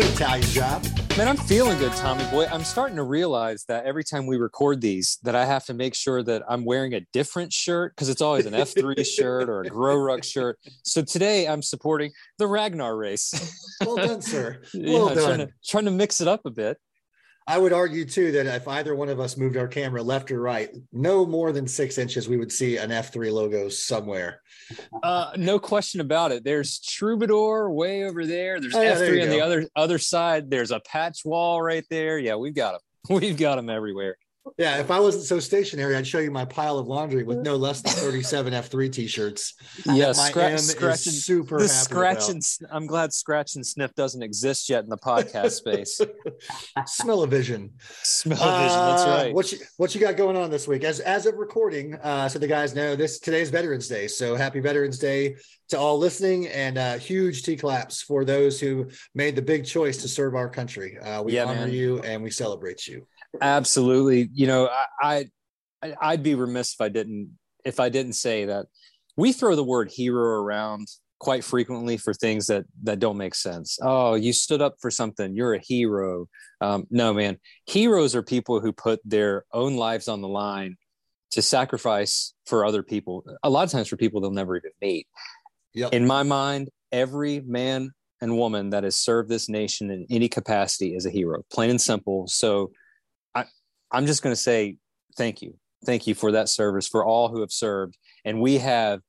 [0.00, 0.86] good, Italian job.
[1.18, 2.46] Man, I'm feeling good, Tommy boy.
[2.46, 5.94] I'm starting to realize that every time we record these, that I have to make
[5.94, 9.68] sure that I'm wearing a different shirt because it's always an F3 shirt or a
[9.68, 10.58] Grow Ruck shirt.
[10.84, 13.76] So today I'm supporting the Ragnar race.
[13.84, 14.62] well done, sir.
[14.74, 15.24] Well yeah, done.
[15.24, 16.78] Trying to, trying to mix it up a bit.
[17.50, 20.40] I would argue too that if either one of us moved our camera left or
[20.40, 24.40] right, no more than six inches, we would see an F3 logo somewhere.
[25.02, 26.44] Uh, no question about it.
[26.44, 28.60] There's Troubadour way over there.
[28.60, 29.32] There's Oh, yeah, F3 there on go.
[29.32, 30.48] the other other side.
[30.50, 32.18] There's a patch wall right there.
[32.18, 32.80] Yeah, we've got them.
[33.20, 34.16] We've got them everywhere.
[34.56, 37.56] Yeah, if I wasn't so stationary, I'd show you my pile of laundry with no
[37.56, 39.54] less than 37 F3 t-shirts.
[39.84, 42.28] Yeah, scratch, scratch and super the happy scratch about.
[42.30, 46.00] and I'm glad scratch and sniff doesn't exist yet in the podcast space.
[46.86, 47.70] Smell of vision.
[48.02, 48.78] Smell vision.
[48.86, 49.34] That's Uh, right.
[49.34, 50.84] What you what you got going on this week?
[50.84, 54.08] As as of recording, uh, so the guys know this today's Veterans Day.
[54.08, 55.36] So happy Veterans Day
[55.68, 59.98] to all listening, and uh, huge T claps for those who made the big choice
[59.98, 60.98] to serve our country.
[60.98, 61.72] Uh, we Yeah, honor man.
[61.72, 63.06] you and we celebrate you.
[63.40, 64.28] Absolutely.
[64.32, 65.26] You know, I,
[65.82, 68.66] I I'd be remiss if I didn't if I didn't say that
[69.16, 73.78] we throw the word hero around quite frequently for things that that don't make sense.
[73.82, 75.34] Oh, you stood up for something.
[75.34, 76.26] You're a hero.
[76.60, 77.38] Um, no, man.
[77.66, 80.76] Heroes are people who put their own lives on the line
[81.32, 83.24] to sacrifice for other people.
[83.42, 85.06] A lot of times for people they'll never even meet.
[85.72, 85.92] Yep.
[85.92, 90.94] in my mind, every man and woman that has served this nation in any capacity
[90.94, 92.26] is a hero, plain and simple.
[92.26, 92.72] So
[93.92, 94.76] I'm just going to say
[95.16, 95.54] thank you.
[95.84, 97.96] Thank you for that service for all who have served.
[98.24, 99.00] And we have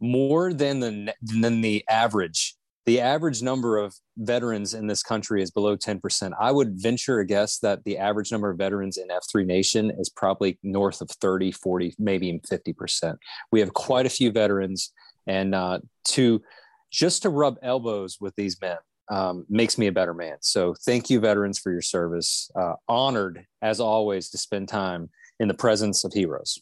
[0.00, 2.56] more than the, than the average.
[2.86, 6.32] The average number of veterans in this country is below 10%.
[6.38, 10.10] I would venture a guess that the average number of veterans in F3 Nation is
[10.10, 13.16] probably north of 30, 40, maybe even 50%.
[13.52, 14.92] We have quite a few veterans
[15.26, 16.42] and uh, to
[16.90, 18.76] just to rub elbows with these men
[19.10, 20.36] um, makes me a better man.
[20.40, 22.50] So thank you, veterans, for your service.
[22.54, 25.10] Uh, honored as always to spend time
[25.40, 26.58] in the presence of heroes.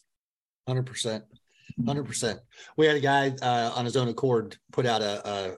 [0.67, 1.23] Hundred percent,
[1.85, 2.39] hundred percent.
[2.77, 5.55] We had a guy uh, on his own accord put out a, a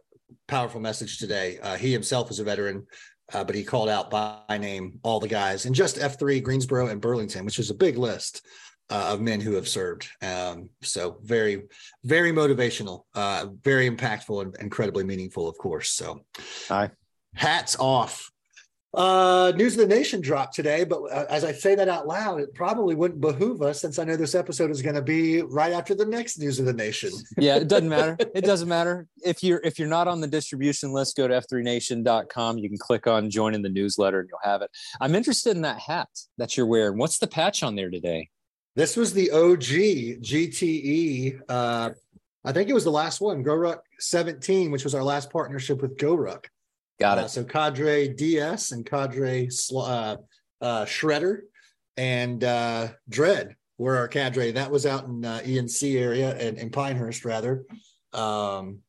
[0.47, 1.59] powerful message today.
[1.61, 2.85] Uh, he himself is a veteran,
[3.33, 6.87] uh, but he called out by name all the guys in just F three, Greensboro,
[6.87, 8.45] and Burlington, which is a big list
[8.89, 10.07] uh, of men who have served.
[10.21, 11.63] Um, so very,
[12.03, 15.91] very motivational, uh, very impactful, and incredibly meaningful, of course.
[15.91, 16.21] So,
[16.69, 16.91] Aye.
[17.33, 18.31] hats off.
[18.95, 22.39] Uh, News of the Nation dropped today, but uh, as I say that out loud,
[22.39, 25.73] it probably wouldn't behoove us since I know this episode is going to be right
[25.73, 27.11] after the next News of the Nation.
[27.37, 28.17] Yeah, it doesn't matter.
[28.35, 29.07] It doesn't matter.
[29.23, 32.57] If you're if you're not on the distribution list, go to f3nation.com.
[32.57, 34.71] You can click on joining the newsletter and you'll have it.
[35.01, 36.07] I'm interested in that hat
[36.37, 36.97] that you're wearing.
[36.97, 38.29] What's the patch on there today?
[38.75, 41.39] This was the OG GTE.
[41.47, 41.91] Uh,
[42.43, 45.97] I think it was the last one, GoRuck 17, which was our last partnership with
[45.97, 46.45] GoRuck.
[46.99, 47.29] Got Uh, it.
[47.29, 50.17] so Cadre Diaz and Cadre uh,
[50.61, 51.39] uh, Shredder
[51.97, 54.51] and uh, Dread were our cadre.
[54.51, 57.63] That was out in uh, ENC area and in Pinehurst, rather.
[58.13, 58.79] Um,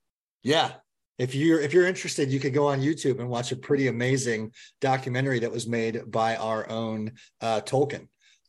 [0.44, 0.72] yeah,
[1.18, 4.52] if you're if you're interested, you could go on YouTube and watch a pretty amazing
[4.80, 8.06] documentary that was made by our own uh, Tolkien.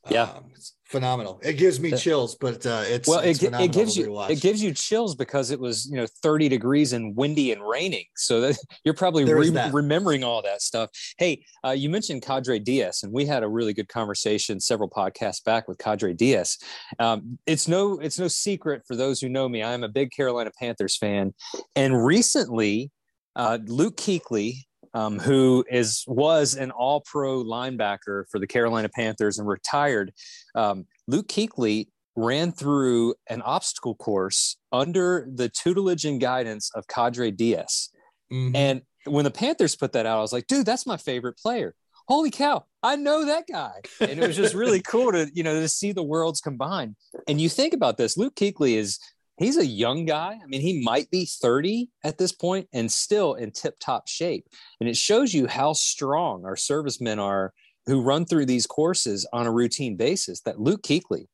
[0.10, 0.24] Yeah.
[0.24, 1.40] Um, it's phenomenal.
[1.44, 4.62] It gives me chills, but uh, it's well, it's it, it gives you it gives
[4.64, 8.06] you chills because it was you know 30 degrees and windy and raining.
[8.16, 9.74] So that you're probably re- that.
[9.74, 10.90] remembering all that stuff.
[11.18, 15.44] Hey, uh, you mentioned Cadre Diaz, and we had a really good conversation several podcasts
[15.44, 16.58] back with Cadre Diaz.
[17.00, 19.64] Um, it's no it's no secret for those who know me.
[19.64, 21.34] I am a big Carolina Panthers fan,
[21.76, 22.92] and recently,
[23.36, 24.64] uh, Luke Kuechly.
[24.94, 30.14] Um, who is was an All Pro linebacker for the Carolina Panthers and retired?
[30.56, 37.32] Um, Luke Kuechly ran through an obstacle course under the tutelage and guidance of Cadre
[37.32, 37.90] Diaz.
[38.32, 38.56] Mhm.
[38.56, 41.76] And when the Panthers put that out, I was like, dude, that's my favorite player.
[42.08, 43.82] Holy cow, I know that guy.
[44.00, 46.96] And it was just really cool to, you know, to see the worlds combined.
[47.28, 48.98] And you think about this, Luke Kuechly is
[49.38, 50.40] he's a young guy.
[50.42, 54.48] I mean, he might be 30 at this point and still in tip-top shape.
[54.80, 57.54] And it shows you how strong our servicemen are
[57.86, 61.28] who run through these courses on a routine basis that Luke Kuechly,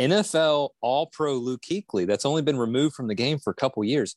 [0.00, 3.82] NFL All Pro Luke Kuechly, that's only been removed from the game for a couple
[3.84, 4.16] years,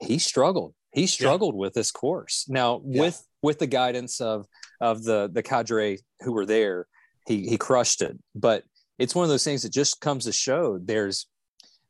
[0.00, 0.74] he struggled.
[0.92, 2.46] He struggled with this course.
[2.48, 3.00] Now, Yeah.
[3.02, 4.46] with with the guidance of
[4.80, 6.86] of the the cadre who were there,
[7.26, 8.16] he he crushed it.
[8.34, 8.64] But
[8.98, 11.26] it's one of those things that just comes to show there's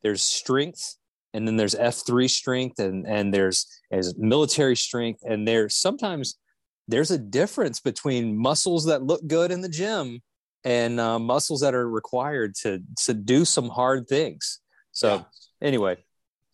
[0.05, 0.97] there's strength
[1.33, 6.39] and then there's F3 strength and and there's there's military strength and there's sometimes
[6.87, 10.21] there's a difference between muscles that look good in the gym
[10.65, 14.61] and uh, muscles that are required to to do some hard things.
[14.93, 15.23] So Yeah.
[15.69, 15.97] anyway,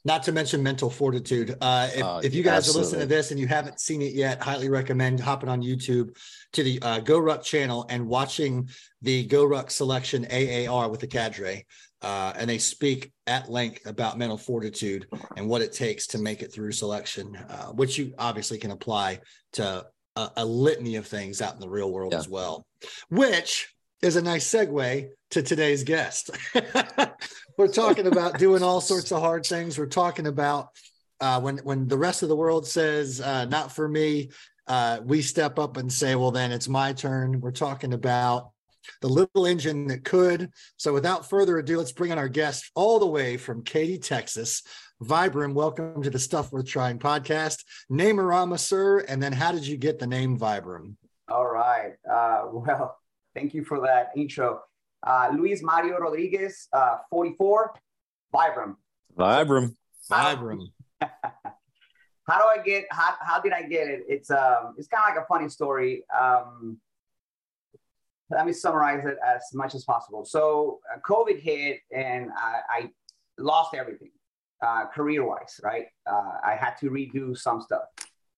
[0.04, 1.56] Not to mention mental fortitude.
[1.60, 2.80] Uh, if, uh, if you guys absolutely.
[2.80, 6.16] are listening to this and you haven't seen it yet, highly recommend hopping on YouTube
[6.52, 8.68] to the uh, GoRuck channel and watching
[9.02, 11.66] the GoRuck selection AAR with the cadre.
[12.02, 15.06] Uh, and they speak at length about mental fortitude
[15.36, 19.20] and what it takes to make it through selection, uh, which you obviously can apply
[19.52, 19.84] to
[20.16, 22.18] a, a, litany of things out in the real world yeah.
[22.18, 22.64] as well,
[23.10, 26.30] which is a nice segue to today's guest.
[27.58, 29.78] We're talking about doing all sorts of hard things.
[29.78, 30.68] We're talking about
[31.20, 34.30] uh, when when the rest of the world says uh, not for me,
[34.66, 37.40] uh, we step up and say, well, then it's my turn.
[37.40, 38.52] We're talking about
[39.00, 40.50] the little engine that could.
[40.76, 44.62] So, without further ado, let's bring on our guest all the way from Katy, Texas.
[45.02, 47.64] Vibram, welcome to the Stuff Worth Trying podcast.
[47.88, 50.96] Name Arama, sir, and then how did you get the name Vibram?
[51.28, 51.94] All right.
[52.10, 52.96] Uh, well,
[53.34, 54.60] Thank you for that intro.
[55.06, 57.74] Uh, Luis Mario Rodriguez, uh, 44,
[58.34, 58.76] Vibram.
[59.16, 59.74] Vibram.
[60.10, 60.66] Vibram.
[61.00, 61.08] how
[62.38, 64.04] do I get, how, how did I get it?
[64.08, 66.04] It's, um, it's kind of like a funny story.
[66.18, 66.78] Um,
[68.30, 70.24] let me summarize it as much as possible.
[70.24, 72.90] So uh, COVID hit and I, I
[73.38, 74.10] lost everything
[74.62, 75.86] uh, career wise, right?
[76.10, 77.82] Uh, I had to redo some stuff.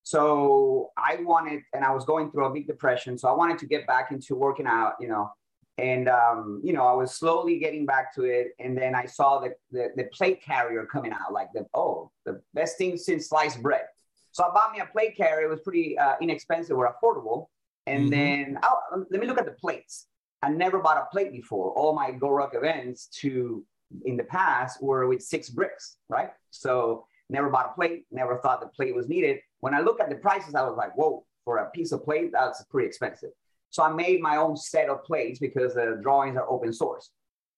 [0.04, 3.16] So I wanted, and I was going through a big depression.
[3.16, 5.30] So I wanted to get back into working out, you know,
[5.78, 8.48] and um, you know, I was slowly getting back to it.
[8.58, 12.40] And then I saw the, the, the plate carrier coming out, like the oh, the
[12.52, 13.84] best thing since sliced bread.
[14.32, 15.46] So I bought me a plate carrier.
[15.46, 17.46] It was pretty uh, inexpensive or affordable.
[17.86, 18.10] And mm-hmm.
[18.10, 20.06] then oh, let me look at the plates.
[20.42, 21.72] I never bought a plate before.
[21.72, 23.64] All my GoRuck events to
[24.04, 26.30] in the past were with six bricks, right?
[26.50, 29.38] So never bought a plate, never thought the plate was needed.
[29.60, 32.30] When I look at the prices, I was like, whoa, for a piece of plate,
[32.32, 33.30] that's pretty expensive.
[33.70, 37.10] So I made my own set of plates because the drawings are open source.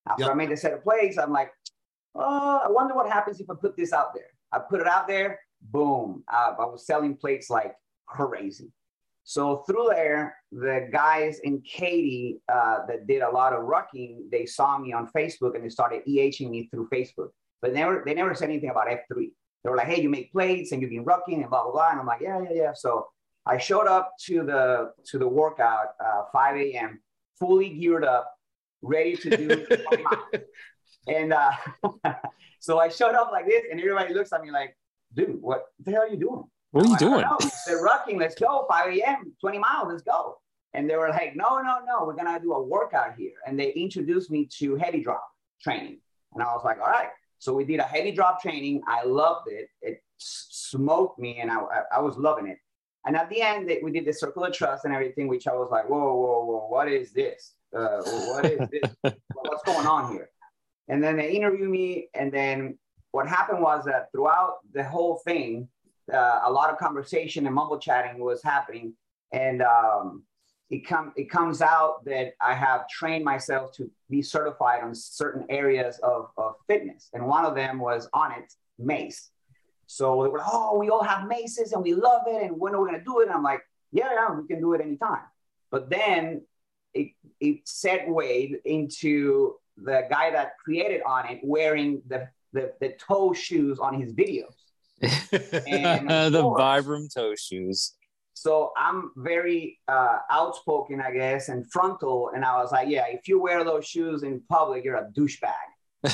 [0.08, 0.32] After yep.
[0.32, 1.50] I made the set of plates, I'm like,
[2.14, 4.28] oh, I wonder what happens if I put this out there.
[4.52, 6.22] I put it out there, boom.
[6.32, 7.74] Uh, I was selling plates like
[8.06, 8.70] crazy.
[9.24, 14.46] So through there, the guys in Katy uh, that did a lot of rucking, they
[14.46, 17.28] saw me on Facebook and they started EHing me through Facebook.
[17.62, 19.30] But never, they never said anything about F3
[19.64, 21.90] they were like, hey, you make plates and you've been rucking and blah, blah, blah.
[21.90, 22.72] And I'm like, yeah, yeah, yeah.
[22.74, 23.08] So
[23.46, 27.00] I showed up to the to the workout, uh, 5 a.m.,
[27.38, 28.30] fully geared up,
[28.82, 29.66] ready to do
[31.08, 31.52] And uh,
[32.60, 34.76] so I showed up like this, and everybody looks at me like,
[35.14, 36.44] dude, what the hell are you doing?
[36.74, 37.24] What are you doing?
[37.68, 38.18] They're rocking.
[38.18, 38.66] Let's go.
[38.68, 39.86] 5 a.m., 20 miles.
[39.88, 40.38] Let's go.
[40.72, 43.34] And they were like, no, no, no, we're going to do a workout here.
[43.46, 45.24] And they introduced me to heavy drop
[45.62, 46.00] training.
[46.32, 47.10] And I was like, all right.
[47.38, 48.82] So we did a heavy drop training.
[48.88, 49.68] I loved it.
[49.82, 51.60] It smoked me and I,
[51.94, 52.58] I was loving it.
[53.06, 55.68] And at the end, we did the circle of trust and everything, which I was
[55.70, 57.52] like, whoa, whoa, whoa, what is this?
[57.72, 58.90] Uh, what is this?
[59.32, 60.28] What's going on here?
[60.88, 62.08] And then they interviewed me.
[62.14, 62.78] And then
[63.12, 65.68] what happened was that throughout the whole thing,
[66.12, 68.94] uh, a lot of conversation and mumble chatting was happening.
[69.32, 70.22] And um,
[70.70, 75.44] it, com- it comes out that I have trained myself to be certified on certain
[75.48, 77.08] areas of, of fitness.
[77.12, 79.30] And one of them was Onnit, mace.
[79.86, 82.42] So they were oh, we all have maces and we love it.
[82.42, 83.26] And when are we going to do it?
[83.26, 83.60] And I'm like,
[83.92, 85.22] yeah, yeah, we can do it anytime.
[85.70, 86.42] But then
[86.94, 93.78] it, it segued into the guy that created Onnit wearing the, the, the toe shoes
[93.78, 94.54] on his videos.
[95.30, 97.92] the course, Vibram toe shoes.
[98.34, 102.30] So I'm very uh, outspoken, I guess, and frontal.
[102.34, 105.52] And I was like, yeah, if you wear those shoes in public, you're a douchebag.
[106.02, 106.12] and,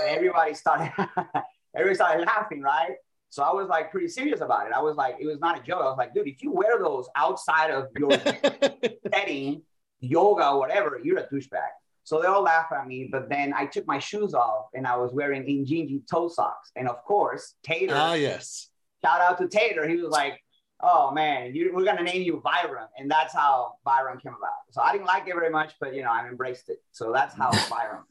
[0.00, 0.92] and everybody started,
[1.74, 2.92] everybody started laughing, right?
[3.30, 4.72] So I was like pretty serious about it.
[4.72, 5.80] I was like, it was not a joke.
[5.82, 8.10] I was like, dude, if you wear those outside of your
[9.12, 9.62] setting,
[10.00, 11.68] yoga, or whatever, you're a douchebag.
[12.06, 13.08] So they all laugh at me.
[13.10, 16.70] But then I took my shoes off and I was wearing Injinji toe socks.
[16.76, 17.94] And of course, Tater.
[17.96, 18.68] Ah, yes.
[19.04, 19.88] Shout out to Tater.
[19.88, 20.40] He was like,
[20.80, 24.62] oh man, you, we're gonna name you Vibram, and that's how Vibram came about.
[24.70, 26.78] So I didn't like it very much, but you know, I embraced it.
[26.92, 28.04] So that's how Vibram.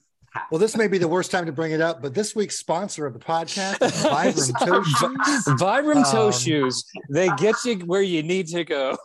[0.51, 3.05] Well, this may be the worst time to bring it up, but this week's sponsor
[3.05, 5.45] of the podcast is Vibram Toe Shoes.
[5.59, 6.85] Vibram Toe um, Shoes.
[7.09, 8.97] They get you where you need to go.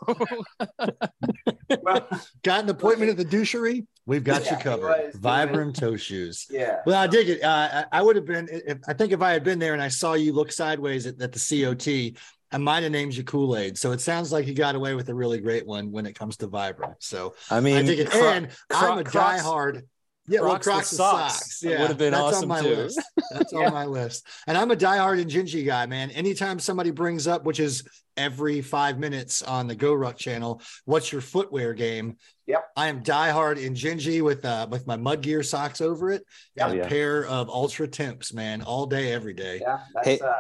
[1.83, 2.09] well,
[2.43, 3.87] got an appointment at the douchery?
[4.07, 5.13] We've got yeah, you covered.
[5.15, 6.47] Vibram Toe Shoes.
[6.51, 6.79] Yeah.
[6.85, 7.43] Well, I dig it.
[7.43, 9.83] Uh, I, I would have been, if, I think if I had been there and
[9.83, 12.21] I saw you look sideways at, at the COT,
[12.53, 13.79] I might have named you Kool Aid.
[13.79, 16.37] So it sounds like you got away with a really great one when it comes
[16.39, 16.97] to Vibram.
[16.99, 19.83] So I mean, I think it, and I'm a diehard
[20.29, 21.35] Yeah, well, Crocs Crocs with with socks.
[21.35, 21.63] socks.
[21.63, 22.69] Yeah, would have been that's on my too.
[22.69, 23.01] list.
[23.33, 23.67] That's Yeah.
[23.67, 24.27] on my list.
[24.47, 26.11] And I'm a diehard Injinji guy, man.
[26.13, 27.83] Anytime somebody brings up, which is
[28.17, 32.17] every five minutes on the Go Ruck channel, what's your footwear game?
[32.47, 32.65] Yep.
[32.77, 36.23] I am diehard Injinji with uh with my mud gear socks over it.
[36.57, 36.69] Yep.
[36.71, 36.89] And Oh, a yeah.
[36.89, 39.59] pair of Altra Timps, man, all day, every day.
[39.61, 40.21] Yeah, that's Hey.
[40.21, 40.33] uh,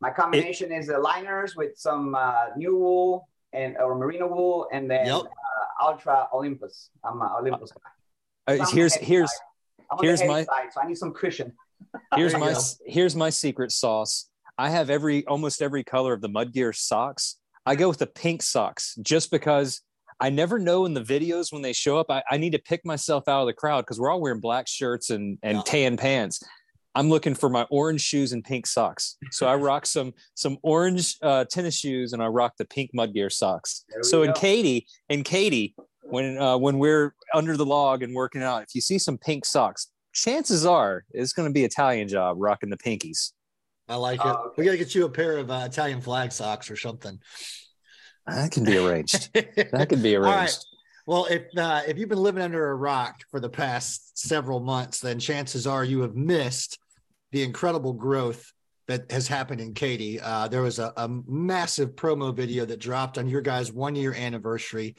[0.00, 4.90] my combination is the liners with some uh, new wool and or merino wool, and
[4.90, 5.22] then Yep.
[5.22, 6.90] uh, Altra Olympus.
[7.04, 7.90] I'm a Olympus guy.
[8.48, 9.30] Uh, I'm on the here's here's.
[9.90, 11.52] I'm here's my- side, so I need some cushion.
[12.16, 12.60] here's my go.
[12.86, 14.28] here's my secret sauce.
[14.56, 17.36] I have every almost every color of the Mudgear socks.
[17.64, 19.82] I go with the pink socks just because
[20.20, 22.10] I never know in the videos when they show up.
[22.10, 24.66] I, I need to pick myself out of the crowd because we're all wearing black
[24.66, 25.62] shirts and and Yeah.
[25.64, 26.42] tan pants.
[26.94, 29.16] I'm looking for my orange shoes and pink socks.
[29.30, 33.30] So I rock some some orange uh, tennis shoes and I rock the pink Mudgear
[33.30, 33.84] socks.
[33.90, 34.32] There we So in.
[34.32, 35.76] Katy, in Katy,
[36.10, 39.44] when uh, when we're under the log and working out, if you see some pink
[39.44, 43.32] socks, chances are it's going to be Italian job rocking the pinkies.
[43.88, 44.26] I like it.
[44.26, 44.54] Okay.
[44.58, 47.18] We got to get you a pair of uh, Italian flag socks or something.
[48.26, 49.32] That can be arranged.
[49.32, 50.36] that can be All right.
[50.36, 50.66] arranged.
[51.06, 55.00] Well, if uh, if you've been living under a rock for the past several months,
[55.00, 56.78] then chances are you have missed
[57.32, 58.52] the incredible growth
[58.88, 60.20] that has happened in Katy.
[60.20, 64.14] Uh, there was a, a massive promo video that dropped on your guys' one year
[64.14, 64.96] anniversary.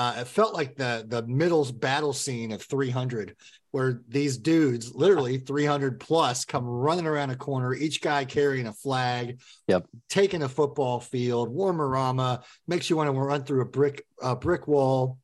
[0.00, 3.36] Uh, it felt like the the middle battle scene of 300,
[3.70, 8.72] where these dudes, literally 300 plus, come running around a corner, each guy carrying a
[8.72, 9.42] flag.
[9.68, 9.88] Yep.
[10.08, 14.66] Taking a football field, warmorama makes you want to run through a brick a brick
[14.66, 15.18] wall.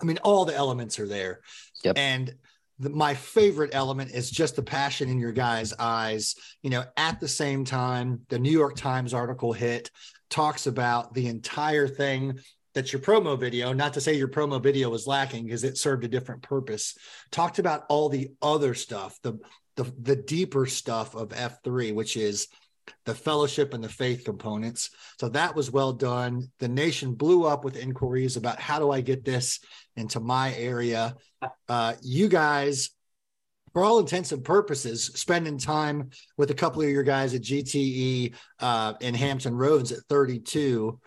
[0.00, 1.40] I mean, all the elements are there.
[1.82, 1.98] Yep.
[1.98, 2.34] And
[2.78, 6.36] the, my favorite element is just the passion in your guys' eyes.
[6.62, 9.90] You know, at the same time, the New York Times article hit
[10.30, 12.38] talks about the entire thing.
[12.74, 13.72] That's your promo video.
[13.72, 16.96] Not to say your promo video was lacking because it served a different purpose.
[17.30, 19.38] Talked about all the other stuff, the
[19.76, 22.48] the, the deeper stuff of F3, which is
[23.06, 24.90] the fellowship and the faith components.
[25.18, 26.50] So that was well done.
[26.58, 29.60] The nation blew up with inquiries about how do I get this
[29.96, 31.14] into my area.
[31.68, 32.90] Uh, you guys,
[33.72, 38.34] for all intents and purposes, spending time with a couple of your guys at GTE
[38.60, 40.98] uh, in Hampton Roads at 32.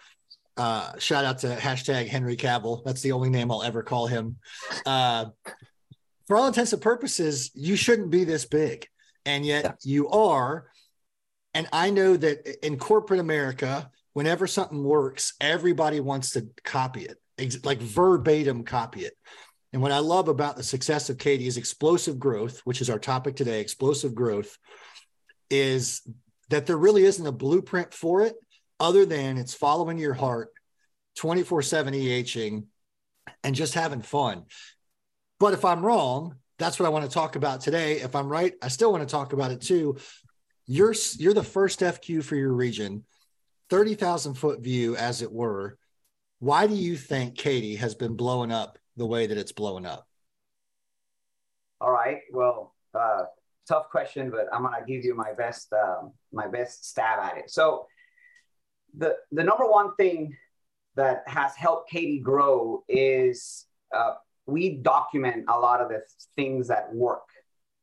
[0.58, 2.84] Uh, shout out to hashtag Henry Cavill.
[2.84, 4.38] That's the only name I'll ever call him.
[4.86, 5.26] Uh,
[6.28, 8.88] for all intents and purposes, you shouldn't be this big,
[9.26, 9.74] and yet Yeah.
[9.84, 10.68] you are.
[11.54, 17.18] And I know that in corporate America, whenever something works, everybody wants to copy it,
[17.38, 19.14] ex- like verbatim copy it.
[19.74, 23.00] And what I love about the success of Katy is explosive growth, which is our
[23.00, 24.58] topic today, explosive growth,
[25.50, 26.02] is
[26.50, 28.36] that there really isn't a blueprint for it
[28.80, 30.50] other than it's following your heart
[31.16, 32.66] 24 7 EHing
[33.44, 34.46] and just having fun.
[35.40, 38.00] But if I'm wrong, that's what I want to talk about today.
[38.00, 39.98] If I'm right, I still want to talk about it too.
[40.66, 43.06] You're you're the first FQ for your region,
[43.70, 45.78] 30,000 foot view, as it were.
[46.40, 50.08] Why do you think Katy has been blowing up the way that it's blowing up?
[51.80, 52.20] All right.
[52.32, 53.24] Well, uh,
[53.68, 57.50] tough question, but I'm gonna give you my best um, my best stab at it.
[57.50, 57.86] So,
[58.98, 60.36] the the number one thing
[60.96, 64.14] that has helped Katy grow is uh,
[64.46, 66.02] we document a lot of the
[66.36, 67.28] things that work,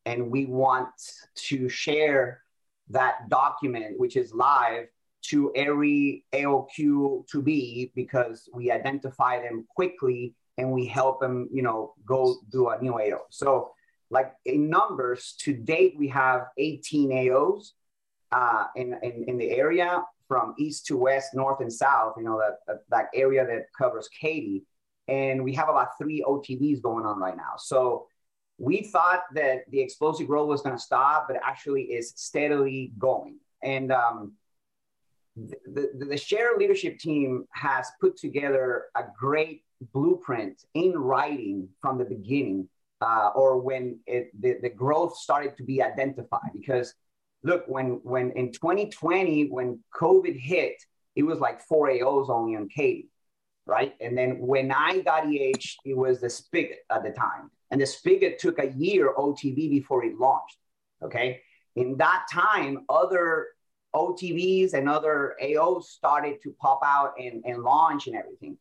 [0.04, 0.90] and we want
[1.36, 2.42] to share
[2.90, 4.86] that document, which is live,
[5.22, 11.62] to every AOQ to be because we identify them quickly and we help them, you
[11.62, 13.22] know, go do a new AO.
[13.30, 13.72] So
[14.10, 17.70] like in numbers to date, we have 18 AOs
[18.32, 22.38] uh, in, in, in the area from east to west, north and south, you know,
[22.38, 24.64] that, that, that area that covers Katy.
[25.08, 27.54] And we have about three OTBs going on right now.
[27.58, 28.06] So
[28.58, 33.38] we thought that the explosive growth was going to stop, but actually is steadily going.
[33.62, 34.32] And um,
[35.36, 41.98] the, the, the share leadership team has put together a great blueprint in writing from
[41.98, 42.68] the beginning
[43.00, 46.94] uh, or when it, the, the growth started to be identified because
[47.44, 50.74] look when when in 2020 when covid hit
[51.14, 53.08] it was like four aos only on katy
[53.66, 53.94] right?
[54.00, 55.52] And then when i got eh
[55.84, 57.50] it was the spigot at the time.
[57.70, 60.58] And the spigot took a year otb before it launched
[61.02, 61.40] okay?
[61.76, 63.48] In that time other
[63.94, 68.58] otbs and other aos started to pop out and, and launch and everything.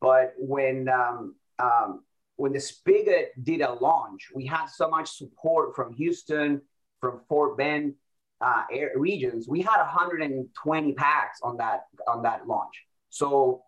[0.00, 2.02] But when um, um,
[2.36, 6.60] when the Spigot did a launch, we had so much support from Houston,
[7.00, 7.94] from Fort Bend
[8.42, 9.48] uh, air regions.
[9.48, 12.74] We had 120 PAX on that on that launch.
[13.10, 13.62] So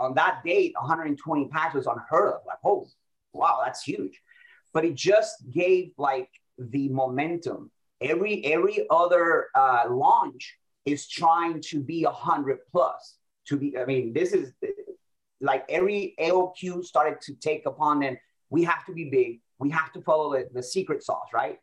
[0.00, 2.40] on that date, 120 PAX was unheard of.
[2.46, 2.86] Like, oh,
[3.32, 4.20] wow, that's huge.
[4.72, 7.70] but it just gave like the momentum.
[8.00, 13.16] Every every other uh, launch is trying to be hundred plus.
[13.46, 14.52] To be, I mean, this is
[15.40, 18.18] like every AOQ started to take upon them.
[18.50, 19.40] We have to be big.
[19.58, 21.58] We have to follow the, the secret sauce, right?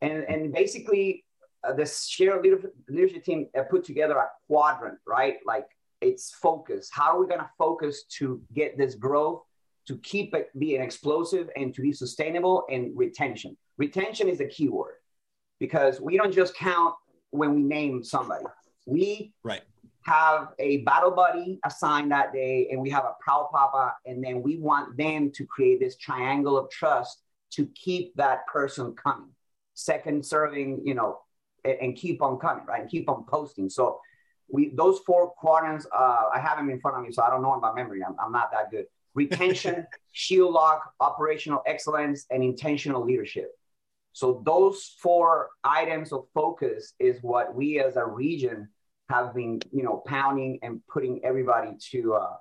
[0.00, 1.24] And and basically,
[1.62, 5.36] uh, the share leadership, leadership team uh, put together a quadrant, right?
[5.46, 5.66] Like
[6.00, 6.88] it's focus.
[6.90, 9.42] How are we going to focus to get this growth,
[9.86, 13.56] to keep it being explosive and to be sustainable and retention?
[13.76, 14.94] Retention is the key word
[15.58, 16.94] because we don't just count
[17.30, 18.44] when we name somebody.
[18.86, 19.62] We right.
[20.06, 24.42] have a battle buddy assigned that day and we have a proud papa and then
[24.42, 29.30] we want them to create this triangle of trust to keep that person coming
[29.74, 31.20] second serving you know
[31.64, 32.82] and, keep on coming, right?
[32.82, 33.68] And keep on posting.
[33.68, 34.00] So
[34.48, 37.42] we those four quadrants, uh, I have them in front of me, so I don't
[37.42, 38.02] know them by memory.
[38.04, 38.86] I'm, I'm not that good.
[39.14, 43.52] Retention, shield lock, operational excellence, and intentional leadership.
[44.12, 48.68] So those four items of focus is what we as a region
[49.08, 52.36] have been, you know, pounding and putting everybody to uh,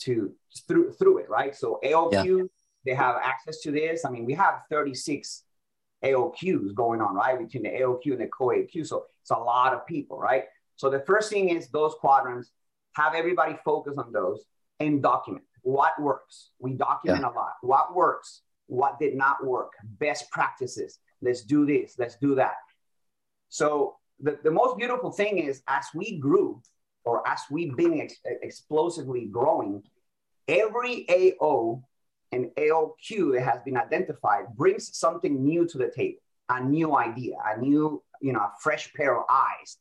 [0.00, 0.32] to
[0.66, 1.54] through through it, right?
[1.54, 2.44] So AOQ, yeah.
[2.84, 4.04] they have access to this.
[4.04, 5.44] I mean, we have 36
[6.06, 7.38] AOQs going on, right?
[7.38, 8.86] Between the AOQ and the co-AOQ.
[8.86, 10.44] So it's a lot of people, right?
[10.76, 12.50] So the first thing is those quadrants,
[12.94, 14.44] have everybody focus on those
[14.80, 16.50] and document what works.
[16.60, 17.30] We document yeah.
[17.30, 17.54] a lot.
[17.60, 18.42] What works?
[18.68, 19.72] What did not work?
[19.98, 21.00] Best practices.
[21.20, 21.96] Let's do this.
[21.98, 22.54] Let's do that.
[23.48, 26.62] So the, the most beautiful thing is as we grew
[27.04, 29.82] or as we've been ex- explosively growing,
[30.46, 31.82] every AO
[32.36, 37.34] an AOQ that has been identified brings something new to the table, a new idea,
[37.44, 39.78] a new, you know, a fresh pair of eyes.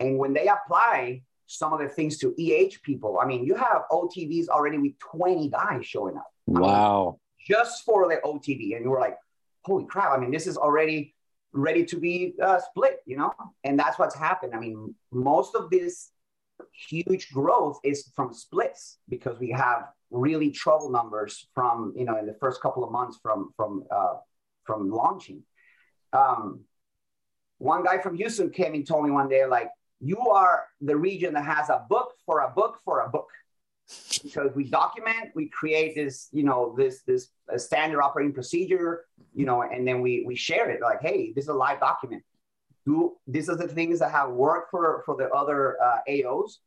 [0.00, 3.82] And when they apply some of the things to EH people, I mean, you have
[3.90, 6.26] OTBs already with 20 guys showing up.
[6.46, 7.18] Wow.
[7.46, 8.76] mean, just for the OTB.
[8.76, 9.16] And you were like,
[9.64, 10.12] holy crap.
[10.12, 11.14] I mean, this is already
[11.52, 13.32] ready to be uh, split, you know?
[13.64, 14.54] And that's what's happened.
[14.54, 16.10] I mean, most of this
[16.72, 22.26] huge growth is from splits because we have really trouble numbers from you know in
[22.26, 24.14] the first couple of months from from uh,
[24.64, 25.42] from launching.
[26.12, 26.60] Um,
[27.58, 29.70] one guy from Houston came and told me one day like
[30.00, 33.28] you are the region that has a book for a book for a book.
[34.22, 39.62] Because we document we create this you know this this standard operating procedure you know
[39.62, 40.80] and then we we share it.
[40.80, 42.22] Like hey this is a live document.
[42.86, 46.58] Do these are the things that have worked for for the other uh, aos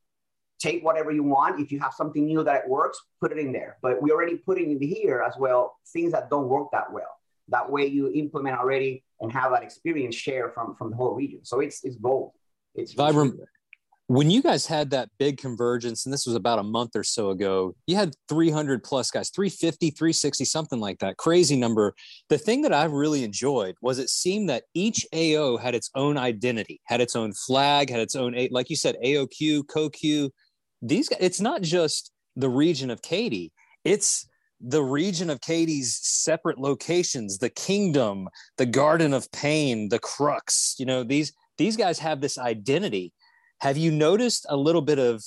[0.66, 1.60] take whatever you want.
[1.60, 3.78] If you have something new that works, put it in there.
[3.82, 7.20] But we already putting in here as well things that don't work that well.
[7.50, 11.42] That way you implement already and have that experience share from from the whole region.
[11.44, 12.32] So it's it's gold.
[12.74, 13.40] It's vibrant.
[14.08, 17.32] When you guys had that big convergence, and this was about a month or so
[17.32, 21.96] ago, you had 300 plus guys, 350, 360, something like that, crazy number.
[22.30, 26.20] The thing that I really enjoyed was it seemed that each AO had its own
[26.20, 30.30] identity, had its own flag, had its own, like you said, AOQ, CoQ,
[30.88, 33.52] these guys, it's not just the region of Katy,
[33.84, 34.28] it's
[34.62, 40.76] the region of Katy's separate locations, the kingdom, the garden of pain, the crux.
[40.80, 43.14] You know, these these guys have this identity.
[43.60, 45.24] Have you noticed a little bit of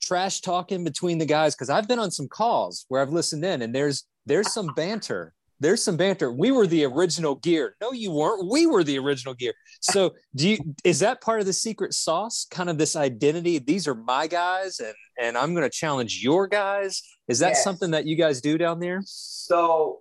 [0.00, 1.54] trash talking between the guys?
[1.54, 5.32] Because I've been on some calls where I've listened in and there's there's some banter
[5.62, 6.32] there's some banter.
[6.32, 7.76] We were the original gear.
[7.80, 8.50] No, you weren't.
[8.50, 9.54] We were the original gear.
[9.80, 12.46] So, do you is that part of the secret sauce?
[12.50, 13.58] Kind of this identity.
[13.58, 17.02] These are my guys, and and I'm going to challenge your guys.
[17.28, 17.64] Is that yes.
[17.64, 19.02] something that you guys do down there?
[19.04, 20.00] So,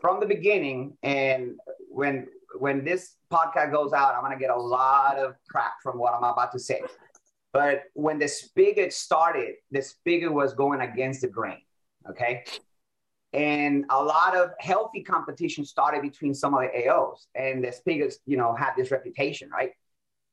[0.00, 1.56] from the beginning, and
[1.88, 5.98] when when this podcast goes out, I'm going to get a lot of crap from
[5.98, 6.82] what I'm about to say.
[7.52, 11.58] But when the spigot started, the spigot was going against the grain.
[12.08, 12.44] Okay
[13.32, 18.18] and a lot of healthy competition started between some of the AOs, and the Spigots,
[18.26, 19.70] you know, had this reputation, right?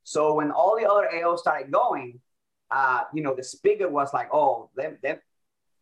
[0.03, 2.19] So when all the other AOs started going,
[2.71, 5.19] uh, you know, the Spigot was like, oh, them, them,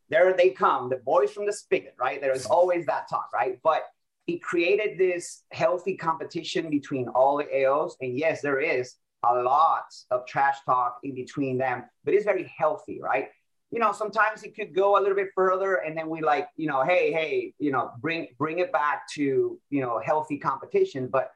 [0.10, 2.20] there they come, the boys from the Spigot, right?
[2.20, 3.60] There is always that talk, right?
[3.64, 3.84] But
[4.28, 9.86] it created this healthy competition between all the AOs, and yes, there is a lot
[10.12, 13.30] of trash talk in between them, but it's very healthy, right?
[13.72, 16.68] You know, sometimes it could go a little bit further, and then we like, you
[16.68, 21.08] know, hey, hey, you know, bring bring it back to you know healthy competition.
[21.08, 21.32] But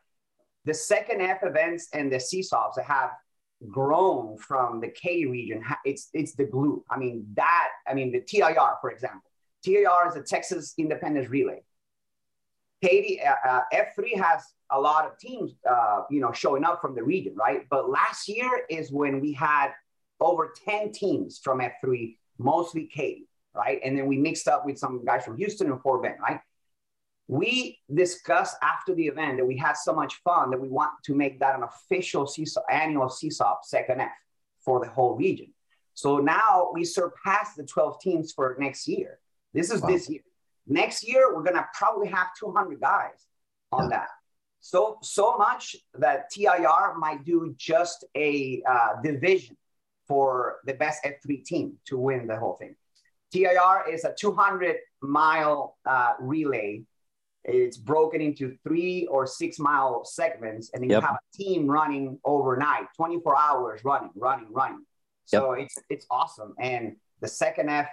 [0.66, 3.12] the second F events and the CSAUPs that have
[3.68, 6.84] grown from the K region, it's it's the glue.
[6.90, 7.70] I mean that.
[7.88, 9.30] I mean the TIR, for example.
[9.64, 11.62] TIR is a Texas Independence Relay.
[12.82, 16.96] Katy uh, uh F3 has a lot of teams, uh, you know, showing up from
[16.96, 17.66] the region, right?
[17.70, 19.72] But last year is when we had
[20.20, 23.80] over 10 teams from F3 mostly Katy, right?
[23.84, 26.40] And then we mixed up with some guys from Houston and Fort Bend, right?
[27.30, 31.14] we discussed after the event that we had so much fun that we want to
[31.14, 34.10] make that an official CSAUP, annual CSAUP second F
[34.66, 35.54] for the whole region.
[35.94, 39.20] So now we surpassed the 12 teams for next year.
[39.54, 39.90] This is wow.
[39.90, 40.22] this year.
[40.66, 43.28] Next year, we're gonna probably have 200 guys
[43.72, 43.98] on yeah.
[43.98, 44.08] that.
[44.60, 49.56] So so much that TIR might do just a uh, division
[50.10, 52.76] for the best F3 team to win the whole thing.
[53.32, 56.84] TIR is a 200 mile uh, relay
[57.46, 61.02] it's broken into three or six mile segments, and then yep.
[61.02, 64.86] you have a team running overnight, 24 hours running, running, running.
[65.26, 65.66] So yep.
[65.66, 66.54] it's it's awesome.
[66.60, 67.88] And the second F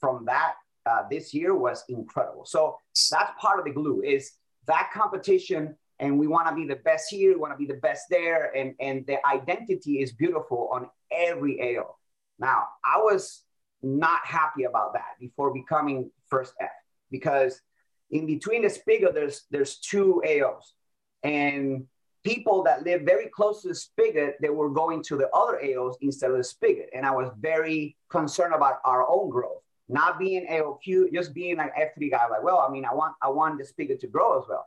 [0.00, 0.54] from that
[0.86, 2.46] uh, this year was incredible.
[2.46, 2.78] So
[3.10, 4.32] that's part of the glue is
[4.66, 7.80] that competition, and we want to be the best here, we want to be the
[7.80, 11.96] best there, and and the identity is beautiful on every AO.
[12.38, 13.42] Now I was
[13.82, 16.70] not happy about that before becoming first F
[17.10, 17.60] because
[18.10, 20.72] in between the spigot, there's there's two AOs,
[21.22, 21.86] and
[22.24, 25.94] people that live very close to the spigot, they were going to the other AOs
[26.00, 30.46] instead of the spigot, and I was very concerned about our own growth, not being
[30.46, 32.28] AOQ, just being an F3 guy.
[32.28, 34.66] Like, well, I mean, I want I want the spigot to grow as well,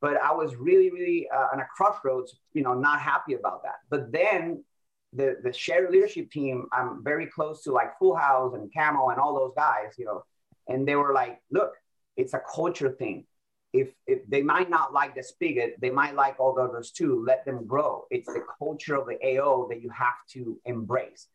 [0.00, 3.76] but I was really really uh, on a crossroads, you know, not happy about that.
[3.90, 4.64] But then
[5.12, 9.20] the the shared leadership team, I'm very close to like Full House and Camo and
[9.20, 10.22] all those guys, you know,
[10.68, 11.72] and they were like, look
[12.16, 13.24] it's a culture thing.
[13.72, 17.22] If, if they might not like the spigot, they might like all the others too.
[17.26, 18.04] Let them grow.
[18.10, 21.26] It's the culture of the AO that you have to embrace.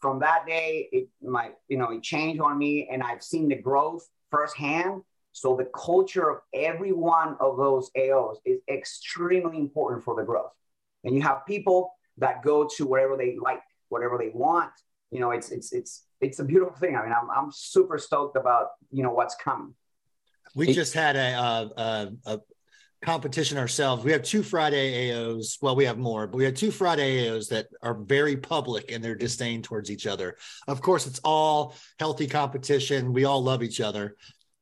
[0.00, 3.56] From that day, it might, you know, it changed on me and I've seen the
[3.56, 5.02] growth firsthand.
[5.36, 10.52] So the culture of every one of those AOs is extremely important for the growth.
[11.04, 14.70] And you have people that go to wherever they like, whatever they want.
[15.10, 16.96] You know, it's it's it's it's a beautiful thing.
[16.96, 19.74] I mean, I'm I'm super stoked about you know what's coming.
[20.54, 22.40] We just had a, a, a,
[23.02, 24.02] competition ourselves.
[24.04, 25.58] We have two Friday AOs.
[25.60, 29.02] Well, we have more, but we have two Friday AOs that are very public in
[29.02, 30.38] their disdain towards each other.
[30.66, 33.12] Of course, it's all healthy competition.
[33.12, 34.16] We all love each other.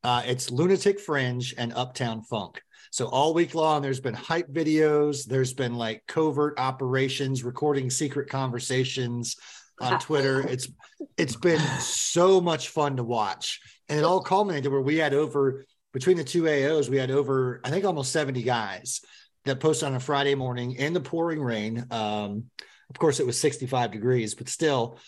[0.04, 2.60] Uh, it's Lunatic Fringe and Uptown Funk.
[2.90, 5.24] So all week long, there's been hype videos.
[5.24, 9.36] There's been like covert operations, recording secret conversations
[9.80, 10.46] on Twitter.
[10.46, 10.68] It's
[11.16, 15.64] it's been so much fun to watch, and it all culminated where we had over
[15.94, 19.00] between the two AOs, we had over, I think, almost 70 guys
[19.44, 21.86] that posted on a Friday morning in the pouring rain.
[21.90, 22.50] Um,
[22.90, 24.98] of course, it was 65 degrees, but still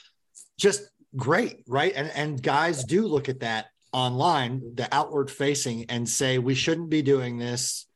[0.59, 1.93] just great, right?
[1.95, 6.91] And, and guys do look at that online, the outward facing, and say, we shouldn't
[6.91, 7.87] be doing this.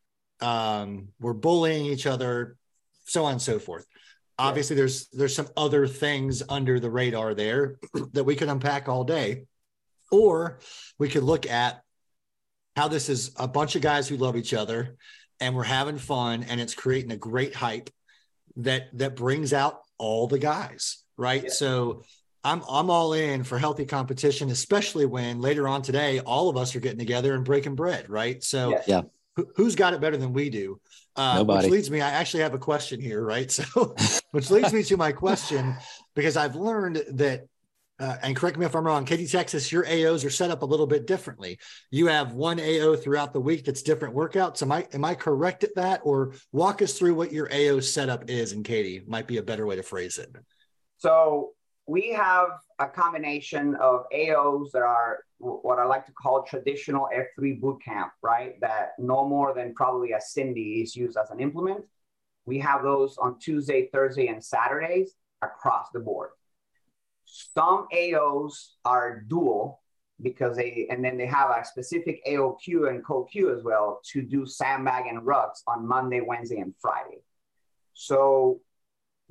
[0.40, 2.56] Um, we're bullying each other,
[3.04, 3.86] so on and so forth.
[4.38, 7.76] Obviously, there's there's some other things under the radar there
[8.12, 9.44] that we could unpack all day,
[10.10, 10.60] or
[10.98, 11.82] we could look at
[12.76, 14.96] how this is a bunch of guys who love each other
[15.40, 17.90] and we're having fun and it's creating a great hype
[18.56, 21.50] that that brings out all the guys right yeah.
[21.50, 22.02] so
[22.44, 26.74] i'm i'm all in for healthy competition especially when later on today all of us
[26.74, 29.02] are getting together and breaking bread right so yeah, yeah.
[29.36, 30.80] Who, has got it better than we do
[31.16, 31.66] uh, Nobody.
[31.66, 33.94] which leads me i actually have a question here right so
[34.32, 35.76] which leads me to my question
[36.14, 37.46] because i've learned that
[38.00, 40.64] uh, and correct me if I'm wrong, Katy, Texas, your AOs are set up a
[40.64, 41.58] little bit differently.
[41.90, 44.62] You have one AO throughout the week that's different workouts.
[44.62, 46.00] Am I am I correct at that?
[46.02, 49.66] Or walk us through what your AO setup is, and Katy might be a better
[49.66, 50.34] way to phrase it.
[50.96, 51.50] So
[51.90, 57.60] we have a combination of AOs that are what I like to call traditional F3
[57.60, 58.60] boot camp, right?
[58.60, 61.84] That no more than probably a Cindy is used as an implement.
[62.46, 66.30] We have those on Tuesday, Thursday, and Saturdays across the board.
[67.24, 69.80] Some AOs are dual
[70.22, 74.46] because they, and then they have a specific AOQ and CoQ as well to do
[74.46, 77.24] sandbag and rucks on Monday, Wednesday, and Friday.
[77.94, 78.60] So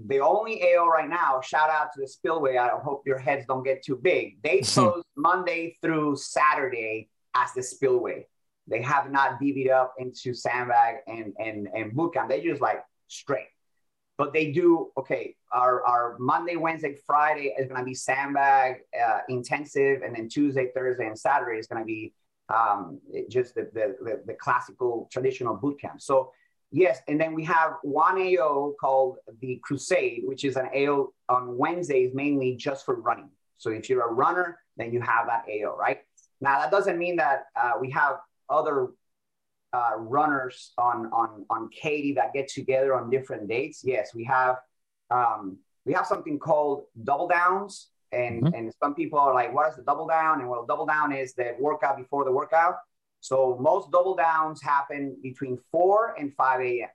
[0.08, 2.58] the only AO right now, shout out to the Spillway.
[2.58, 4.42] I hope your heads don't get too big.
[4.42, 8.28] They chose Monday through Saturday as the Spillway.
[8.68, 12.30] They have not divvied up into sandbag and and and bootcamp.
[12.30, 13.48] They just like straight
[14.20, 19.20] but they do okay our, our monday wednesday friday is going to be sandbag uh,
[19.30, 22.14] intensive and then tuesday thursday and saturday is going to be
[22.50, 26.32] um, just the, the, the, the, classical traditional boot camp so
[26.72, 31.58] yes and then we have one ao called the crusade which is an ao on
[31.58, 35.76] wednesdays mainly just for running so if you're a runner then you have that ao
[35.76, 36.02] right
[36.42, 38.18] now that doesn't mean that uh, we have
[38.50, 38.90] other
[39.74, 43.82] uh, runners on on on Katy that get together on different dates.
[43.84, 44.58] Yes, we have
[45.12, 48.56] um, we have something called double downs, and mm-hmm.
[48.56, 51.34] and some people are like, "What is the double down?" And well, double down is
[51.34, 52.76] the workout before the workout.
[53.22, 56.90] So most double downs happen between 4 and 5 a.m.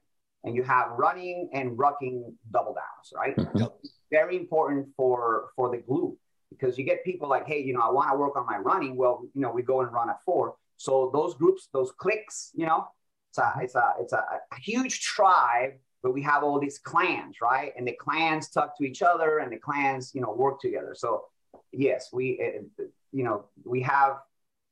[0.44, 3.34] And you have running and rucking double downs, right?
[3.54, 3.76] Yep.
[4.10, 6.16] Very important for for the glute
[6.50, 8.94] because you get people like, hey, you know, I want to work on my running.
[8.96, 10.56] Well, you know, we go and run at four.
[10.76, 12.86] So those groups, those cliques, you know,
[13.30, 15.72] it's a it's a it's a, a huge tribe
[16.04, 17.72] but we have all these clans, right?
[17.78, 20.94] And the clans talk to each other, and the clans, you know, work together.
[20.94, 21.24] So,
[21.72, 22.38] yes, we,
[22.78, 24.18] uh, you know, we have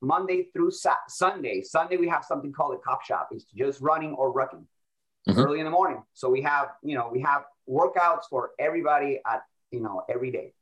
[0.02, 1.62] Monday through Sa- Sunday.
[1.62, 3.28] Sunday we have something called a cop shop.
[3.30, 4.64] It's just running or rucking
[5.28, 5.38] mm-hmm.
[5.38, 6.02] early in the morning.
[6.12, 10.52] So we have, you know, we have workouts for everybody at, you know, every day.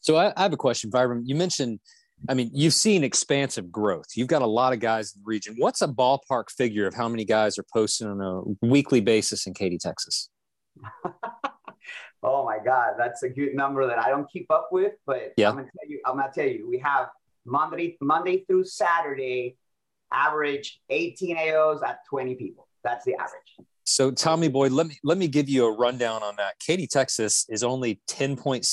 [0.00, 1.22] So I, I have a question, Vibram.
[1.24, 1.80] You mentioned
[2.28, 4.06] I mean, you've seen expansive growth.
[4.14, 5.54] You've got a lot of guys in the region.
[5.56, 9.54] What's a ballpark figure of how many guys are posting on a weekly basis in
[9.54, 10.28] Katy, Texas?
[12.22, 14.92] oh my God, that's a good number that I don't keep up with.
[15.06, 15.48] But yeah.
[15.48, 17.08] I'm gonna tell you, I'm gonna tell you, we have
[17.44, 19.56] Monday, Monday through Saturday,
[20.12, 22.68] average 18 AOs at 20 people.
[22.84, 23.68] That's the average.
[23.84, 26.54] So Tommy boy, let me let me give you a rundown on that.
[26.60, 28.64] Katy, Texas is only 10.6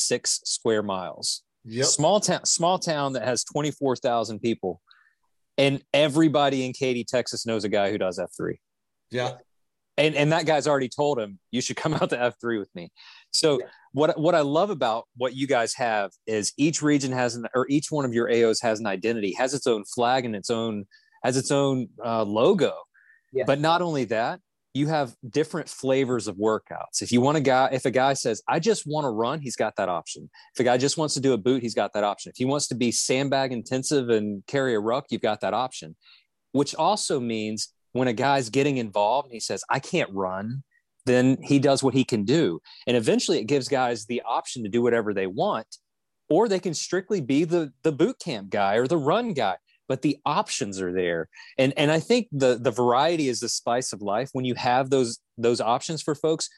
[0.46, 1.44] square miles.
[1.66, 1.86] Yep.
[1.86, 4.82] Small town, small town that has 24,000 people.
[5.58, 8.58] And everybody in Katy, Texas knows a guy who does F3.
[9.10, 9.34] Yeah.
[9.98, 12.92] And, and that guy's already told him you should come out to F3 with me.
[13.32, 13.66] So yeah.
[13.94, 17.66] What what I love about what you guys have is each region has an or
[17.70, 20.86] each one of your AOs has an identity, has its own flag and its own
[21.24, 22.74] has its own uh, logo.
[23.34, 23.44] Yeah.
[23.46, 24.40] But not only that,
[24.74, 27.02] you have different flavors of workouts.
[27.02, 29.56] If you want a guy, if a guy says, I just want to run, he's
[29.56, 30.30] got that option.
[30.54, 32.30] If a guy just wants to do a boot, he's got that option.
[32.30, 35.96] If he wants to be sandbag intensive and carry a ruck, you've got that option.
[36.52, 40.64] Which also means when a guy's getting involved and he says, I can't run,
[41.08, 42.60] then he does what he can do.
[42.86, 45.78] And eventually it gives guys the option to do whatever they want,
[46.30, 49.58] or they can strictly be the, the boot camp guy or the run guy
[49.90, 51.30] but the options are there.
[51.58, 54.30] And and i think the the variety is the spice of life.
[54.34, 56.50] When you have those those options for folks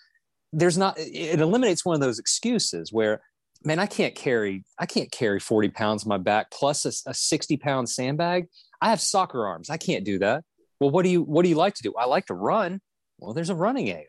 [0.52, 3.22] there's not it eliminates one of those excuses where
[3.64, 7.14] man i can't carry i can't carry 40 pounds on my back plus a, a
[7.14, 8.48] 60 pound sandbag.
[8.82, 9.70] I have soccer arms.
[9.70, 10.44] I can't do that.
[10.80, 11.94] Well what do you what do you like to do?
[11.98, 12.82] I like to run.
[13.20, 14.04] Well there's a running AO.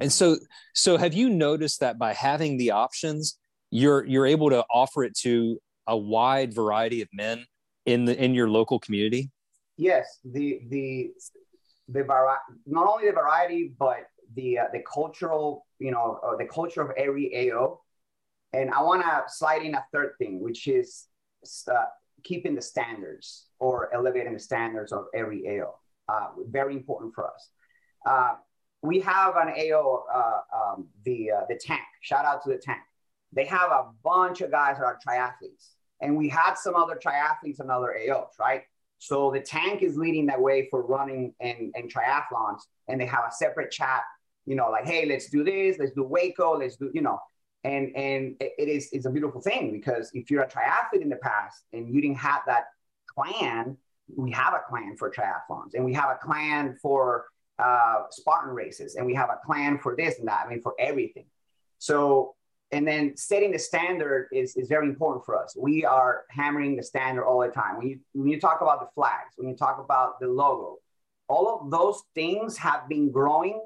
[0.00, 0.36] And so
[0.74, 3.38] so have you noticed that by having the options
[3.70, 7.44] you're you're able to offer it to a wide variety of men
[7.86, 9.30] in the in your local community?
[9.76, 11.10] Yes, the the
[11.88, 16.44] the vari- not only the variety but the uh, the cultural you know uh, the
[16.46, 17.80] culture of every AO,
[18.52, 21.06] and I want to slide in a third thing, which is
[21.68, 21.84] uh,
[22.22, 25.74] keeping the standards or elevating the standards of every AO.
[26.08, 27.50] Uh, very important for us.
[28.04, 28.34] Uh,
[28.82, 31.82] we have an AO, uh, um, the the tank.
[32.00, 32.80] Shout out to the tank.
[33.32, 37.60] They have a bunch of guys that are triathletes and we had some other triathletes
[37.60, 38.62] and other AOs, right?
[38.98, 42.60] So the tank is leading that way for running and, and triathlons.
[42.88, 44.02] And they have a separate chat,
[44.46, 47.18] you know, like, hey, let's do this, let's do Waco, let's do, you know,
[47.62, 51.16] and and it is it's a beautiful thing because if you're a triathlete in the
[51.16, 52.64] past and you didn't have that
[53.06, 53.76] clan,
[54.16, 57.26] we have a clan for triathlons and we have a clan for
[57.60, 60.44] uh, Spartan races and we have a plan for this and that.
[60.46, 61.26] I mean, for everything.
[61.78, 62.34] So
[62.72, 65.56] and then setting the standard is, is very important for us.
[65.58, 67.78] We are hammering the standard all the time.
[67.78, 70.78] When you, when you talk about the flags, when you talk about the logo,
[71.28, 73.60] all of those things have been growing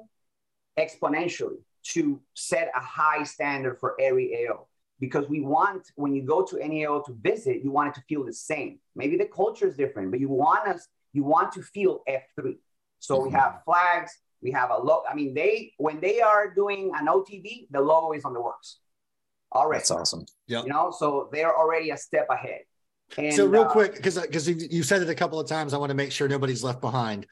[0.79, 4.67] exponentially to set a high standard for every AO.
[4.99, 8.05] Because we want, when you go to any AO to visit, you want it to
[8.07, 8.79] feel the same.
[8.95, 12.55] Maybe the culture is different, but you want us, you want to feel F3.
[12.99, 13.27] So mm-hmm.
[13.27, 15.03] we have flags, we have a logo.
[15.09, 18.79] I mean, they when they are doing an OTB, the logo is on the works
[19.51, 20.25] All right, That's awesome.
[20.47, 20.63] Yeah.
[20.63, 22.61] You know, so they're already a step ahead.
[23.17, 25.73] And, so real uh, quick, because because you, you said it a couple of times,
[25.73, 27.27] I want to make sure nobody's left behind.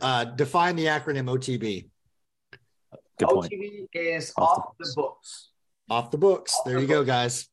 [0.00, 1.88] Uh, define the acronym OTB.
[3.18, 3.52] Good OTB point.
[3.94, 4.94] is off, off the, books.
[4.94, 5.48] books.
[5.90, 6.54] Off the books.
[6.58, 6.98] Off there the you books.
[6.98, 7.48] go, guys.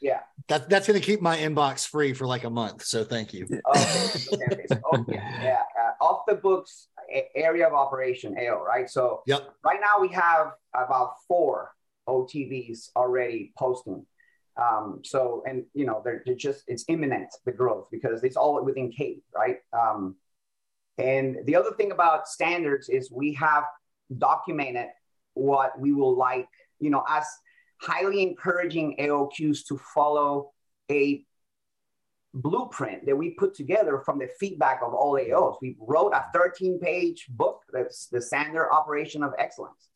[0.00, 0.20] Yeah.
[0.48, 2.84] That, that's going to keep my inbox free for like a month.
[2.84, 3.44] So thank you.
[3.44, 4.10] Okay.
[4.32, 4.66] okay.
[4.84, 5.42] oh, yeah.
[5.42, 5.62] yeah.
[5.78, 6.88] Uh, off the books
[7.34, 8.88] area of operation, AO, right?
[8.88, 9.50] So yep.
[9.64, 11.72] right now we have about four
[12.08, 14.04] OTBs already posting.
[14.56, 18.62] Um, so, and you know, they're, they're, just, it's imminent, the growth, because it's all
[18.64, 19.58] within Katy, right?
[19.72, 20.16] Um,
[20.98, 23.64] and the other thing about standards is we have
[24.16, 24.88] documented
[25.34, 26.48] what we will like,
[26.80, 27.24] you know, as
[27.80, 30.50] highly encouraging AOQs to follow
[30.90, 31.24] a
[32.42, 35.56] blueprint that we put together from the feedback of all AOs.
[35.60, 39.88] We wrote a 13 page book that's the standard operation of excellence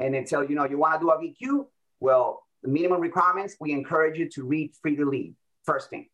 [0.00, 1.66] and until you know you want to do a VQ,
[2.00, 6.08] well, the minimum requirements, we encourage you to read Freed to Lead first thing,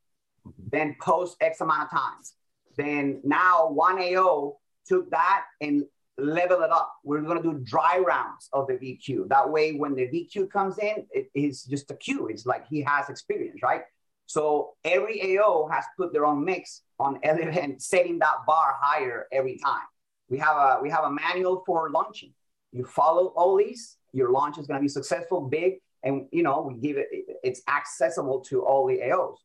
[0.46, 0.68] mm-hmm.
[0.70, 2.34] then post X amount of times,
[2.76, 5.84] Then now one AO took that and
[6.18, 6.92] level it up.
[7.04, 9.28] We're going to do dry rounds of the VQ.
[9.28, 12.26] That way, when the VQ comes in, it is just a cue.
[12.28, 13.82] It's like he has experience, right?
[14.26, 19.58] So every AO has put their own mix on and setting that bar higher every
[19.58, 19.86] time.
[20.28, 22.32] We have a we have a manual for launching.
[22.72, 26.62] You follow all these, your launch is going to be successful, big, and you know
[26.62, 27.06] we give it.
[27.44, 29.36] It's accessible to all the AOs.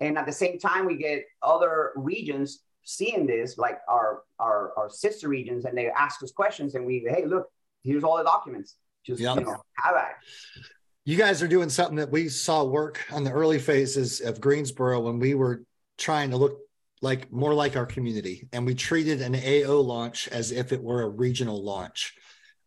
[0.00, 4.90] And at the same time, we get other regions seeing this, like our our, our
[4.90, 7.48] sister regions, and they ask us questions, and we hey, look,
[7.84, 8.74] here's all the documents.
[9.04, 9.36] Just yep.
[9.36, 10.66] you know, have at it.
[11.08, 15.00] You guys are doing something that we saw work on the early phases of Greensboro
[15.00, 15.62] when we were
[15.96, 16.58] trying to look
[17.00, 21.00] like more like our community, and we treated an AO launch as if it were
[21.00, 22.12] a regional launch.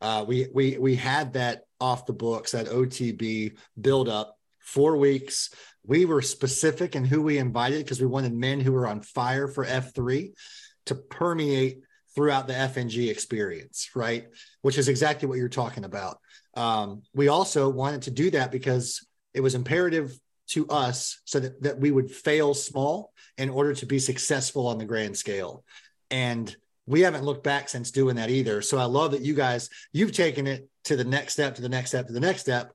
[0.02, 5.52] Uh, we we we had that off the books, that OTB build up four weeks.
[5.86, 9.48] We were specific in who we invited because we wanted men who were on fire
[9.48, 10.32] for F3
[10.88, 11.82] to permeate
[12.16, 14.28] throughout the FNG experience, right?
[14.62, 16.20] Which is exactly what you're talking about.
[16.56, 20.18] Um, we also wanted to do that because it was imperative
[20.50, 24.78] to us so that, that we would fail small in order to be successful on
[24.78, 25.64] the grand scale.
[26.10, 26.54] And
[26.86, 28.62] we haven't looked back since doing that either.
[28.62, 31.70] So I love that you guys, you've taken it to the next step, to the
[31.70, 32.74] next step, to the next step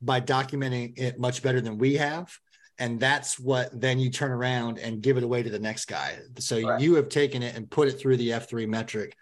[0.00, 2.32] by documenting it much better than we have
[2.78, 6.18] and that's what then you turn around and give it away to the next guy
[6.38, 6.80] so right.
[6.80, 9.16] you have taken it and put it through the f3 metric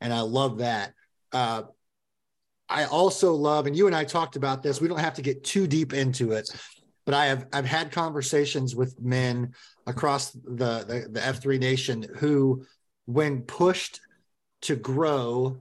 [0.00, 0.92] and i love that
[1.32, 1.62] uh,
[2.68, 5.44] i also love and you and i talked about this we don't have to get
[5.44, 6.48] too deep into it
[7.04, 9.52] but i have i've had conversations with men
[9.86, 12.64] across the the, the f3 nation who
[13.06, 14.00] when pushed
[14.62, 15.58] to grow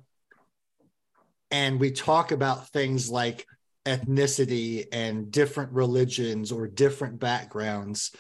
[1.50, 3.46] and we talk about things like
[3.86, 8.12] ethnicity and different religions or different backgrounds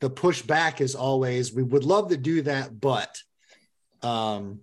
[0.00, 3.20] the pushback is always we would love to do that but
[4.02, 4.60] um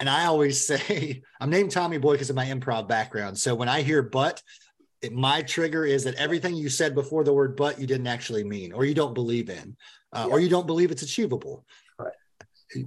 [0.00, 3.68] and i always say i'm named tommy boy because of my improv background so when
[3.68, 4.42] i hear but
[5.02, 8.44] it, my trigger is that everything you said before the word but you didn't actually
[8.44, 9.76] mean or you don't believe in
[10.14, 10.32] uh, yeah.
[10.32, 11.66] or you don't believe it's achievable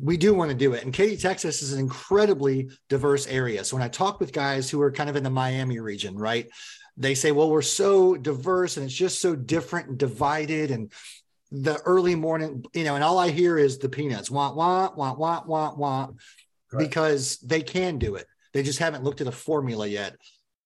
[0.02, 0.84] we do want to do it.
[0.84, 3.64] And Katy, Texas is an incredibly diverse area.
[3.64, 6.50] So when I talk with guys who are kind of in the Miami region, right,
[6.98, 10.72] they say, well, we're so diverse and it's just so different and divided.
[10.72, 10.92] And
[11.52, 15.18] the early morning, you know, and all I hear is the peanuts, want, want, want,
[15.18, 16.18] want, want, want,
[16.78, 18.28] because they can do it.
[18.54, 20.18] They just haven't looked at a formula yet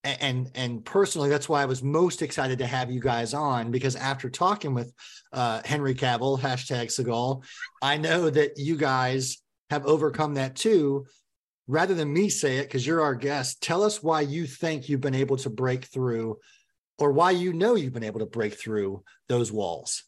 [0.03, 3.95] and and personally that's why i was most excited to have you guys on because
[3.95, 4.93] after talking with
[5.31, 7.43] uh, henry cavill hashtag seagal
[7.81, 11.05] i know that you guys have overcome that too.
[11.67, 15.01] Rather than me say it because you're our guest tell us why you think you've
[15.01, 16.37] been able to break through
[16.99, 20.03] or why you know you've been able to break through those walls.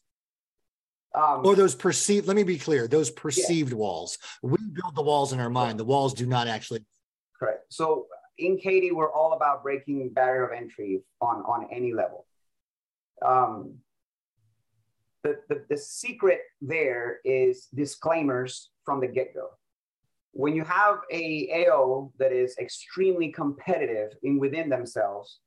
[1.14, 3.78] Um, or those perceived let me be clear those perceived yeah.
[3.78, 4.18] walls.
[4.42, 5.78] We build the walls in our mind.
[5.78, 6.84] The walls do not actually
[7.38, 7.64] correct.
[7.70, 8.06] So
[8.38, 12.26] in Katy, we're all about breaking barrier of entry on, on any level.
[13.24, 13.76] Um,
[15.22, 19.48] the, the, the secret there is disclaimers from the get-go.
[20.32, 25.40] When you have a AO that is extremely competitive in within themselves,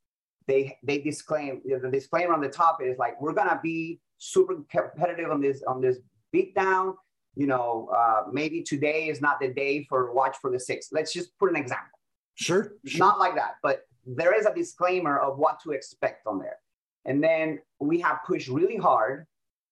[0.47, 5.29] they they disclaim the disclaimer on the top is like we're gonna be super competitive
[5.29, 5.99] on this on this
[6.35, 6.95] beatdown.
[7.35, 10.87] You know, uh, maybe today is not the day for watch for the six.
[10.91, 11.98] Let's just put an example
[12.39, 12.99] Sure, sure.
[12.99, 16.57] Not like that, but there is a disclaimer of what to expect on there.
[17.05, 19.25] And then we have pushed really hard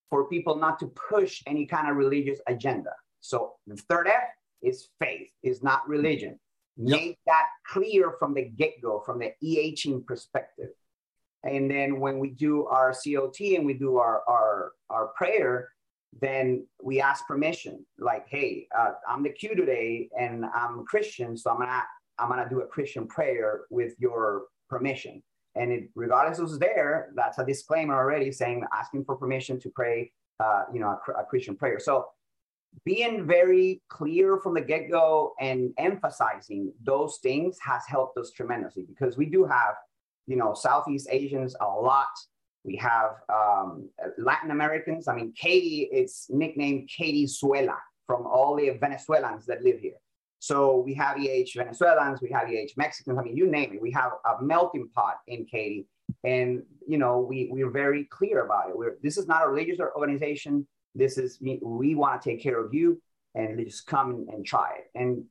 [0.10, 2.92] for people not to push any kind of religious agenda.
[3.22, 4.24] So the third F
[4.62, 6.40] is faith, is not religion.
[6.78, 7.00] Yep.
[7.00, 10.70] Make that clear from the get-go, from the EHing perspective.
[11.44, 15.70] And then when we do our COT and we do our, our, our prayer,
[16.22, 21.52] then we ask permission like, hey, uh, I'm the Q today and I'm Christian, so
[21.52, 21.84] I'm gonna
[22.20, 25.22] I'm going to do a Christian prayer with your permission.
[25.56, 30.12] And it, regardless who's there, that's a disclaimer already saying asking for permission to pray,
[30.40, 31.80] uh, you know, a, a Christian prayer.
[31.80, 32.06] So
[32.86, 38.86] being very clear from the get go and emphasizing those things has helped us tremendously
[38.88, 39.76] because we do have,
[40.28, 42.08] you know, Southeast Asians a lot.
[42.64, 45.08] We have um, Latin Americans.
[45.08, 49.98] I mean, Katy, it's nicknamed Katy Suela from all the Venezuelans that live here.
[50.40, 53.18] So we have EH Venezuelans, we have EH Mexicans.
[53.18, 53.82] I mean, you name it.
[53.82, 55.88] We have a melting pot in Katy,
[56.24, 58.78] and you know we we're very clear about it.
[58.78, 60.68] We're this is not a religious organization.
[60.94, 63.02] This is we want to take care of you,
[63.36, 65.00] and just come and try it.
[65.00, 65.24] And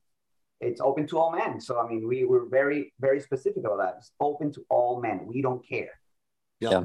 [0.59, 1.61] it's open to all men.
[1.61, 3.95] So I mean, we we're very very specific about that.
[3.99, 5.25] It's open to all men.
[5.25, 5.99] We don't care.
[6.59, 6.69] Yeah.
[6.71, 6.83] yeah.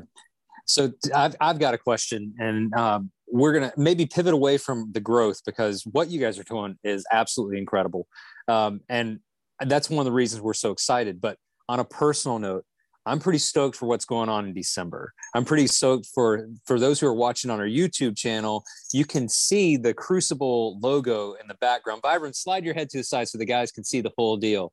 [0.66, 5.00] So I've I've got a question, and um, we're gonna maybe pivot away from the
[5.00, 8.06] growth because what you guys are doing is absolutely incredible,
[8.46, 9.20] um, and
[9.60, 11.20] that's one of the reasons we're so excited.
[11.20, 12.64] But on a personal note,
[13.06, 15.12] I'm pretty stoked for what's going on in December.
[15.34, 18.64] I'm pretty stoked for for those who are watching on our YouTube channel.
[18.92, 22.02] You can see the Crucible logo in the background.
[22.02, 24.72] Vibram, slide your head to the side so the guys can see the full deal.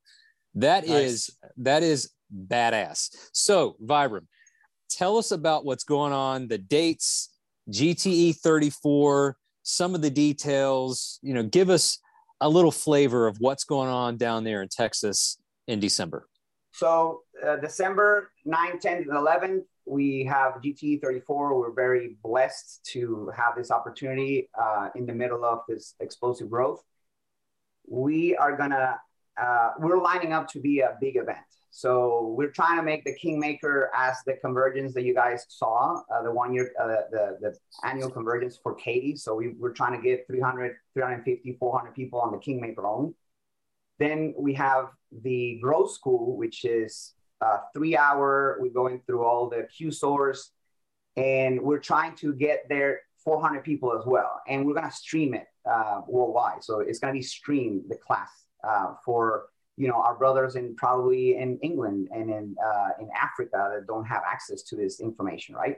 [0.56, 1.02] That nice.
[1.02, 2.12] is that is
[2.48, 3.16] badass.
[3.34, 4.28] So, Vibram,
[4.90, 7.29] tell us about what's going on, the dates,
[7.72, 11.20] GTE 34, some of the details.
[11.22, 12.00] You know, give us
[12.42, 16.28] a little flavor of what's going on down there in Texas in December.
[16.72, 21.60] So uh, December 9, 10, and 11, we have GTE 34.
[21.60, 26.84] We're very blessed to have this opportunity uh, in the middle of this explosive growth.
[27.88, 29.00] We are gonna,
[29.42, 31.38] uh, we're lining up to be a big event.
[31.72, 36.24] So we're trying to make the Kingmaker as the convergence that you guys saw, uh,
[36.24, 39.16] the one year, uh, the, the annual convergence for Katy.
[39.16, 43.14] So we, we're trying to get 300, 350, 400 people on the Kingmaker only.
[44.00, 48.58] Then we have the growth school, which is uh, three hour.
[48.60, 50.52] We're going through all the Q source
[51.16, 54.42] and we're trying to get there 400 people as well.
[54.48, 56.64] And we're going to stream it uh, worldwide.
[56.64, 58.30] So it's going to be streamed, the class
[58.64, 59.48] uh, for,
[59.80, 64.04] you know, our brothers in probably in England and in, uh, in Africa that don't
[64.04, 65.78] have access to this information, right?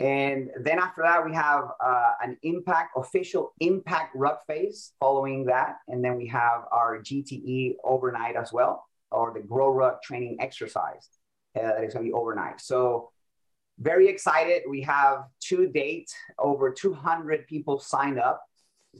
[0.00, 5.76] And then after that, we have uh, an impact, official impact ruck phase following that.
[5.86, 11.10] And then we have our GTE overnight as well, or the grow ruck training exercise
[11.54, 12.62] uh, that is going to be overnight.
[12.62, 13.10] So
[13.78, 14.62] very excited.
[14.66, 18.42] We have to date over 200 people signed up.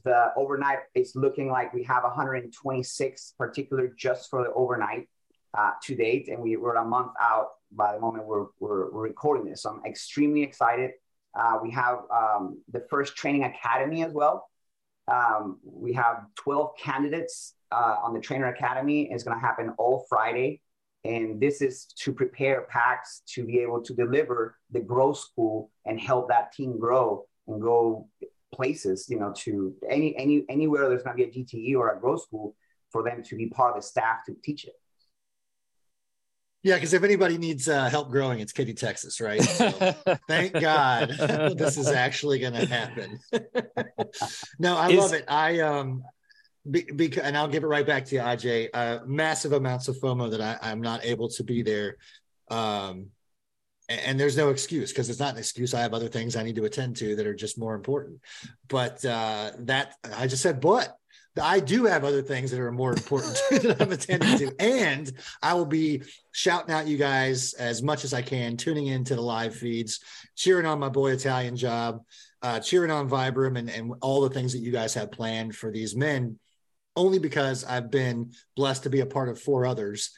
[0.05, 5.09] The overnight is looking like we have 126 particular just for the overnight
[5.57, 6.29] uh, to date.
[6.29, 9.63] And we, we're a month out by the moment we're, we're, recording this.
[9.63, 10.93] So I'm extremely excited.
[11.39, 14.49] Uh, we have um, the first training academy as well.
[15.09, 19.11] Um, we have 12 candidates uh, on the trainer academy.
[19.11, 20.61] It's going to happen all Friday.
[21.05, 25.99] And this is to prepare PAX to be able to deliver the growth school and
[25.99, 28.09] help that team grow and go
[28.53, 32.01] places, you know, to any, any, anywhere there's going to be a GTE or a
[32.01, 32.55] growth school
[32.91, 34.75] for them to be part of the staff to teach it.
[36.63, 39.43] Yeah, because if anybody needs uh, help growing, it's Katy, Texas, right?
[39.43, 39.71] So,
[40.29, 41.09] thank God
[41.57, 43.19] this is actually going to happen.
[44.59, 45.25] no, I is, love it.
[45.27, 46.03] I um,
[46.71, 48.69] be, be, and I'll give it right back to you, IJ.
[48.75, 51.97] Uh, massive amounts of FOMO that I, I'm not able to be there.
[52.51, 53.07] Um,
[53.91, 55.75] and, there's no excuse because it's not an excuse.
[55.75, 58.21] I have other things I need to attend to that are just more important.
[58.69, 60.97] But uh, that I just said, but
[61.41, 64.55] I do have other things that are more important that I'm attending to.
[64.61, 65.13] And
[65.43, 69.23] I will be shouting out you guys as much as I can, tuning into the
[69.23, 70.01] live feeds,
[70.37, 72.03] cheering on my boy Italian job,
[72.43, 75.71] uh, cheering on Vibram and, and all the things that you guys have planned for
[75.71, 76.39] these men,
[76.97, 80.11] only because I've been blessed to be a part of four others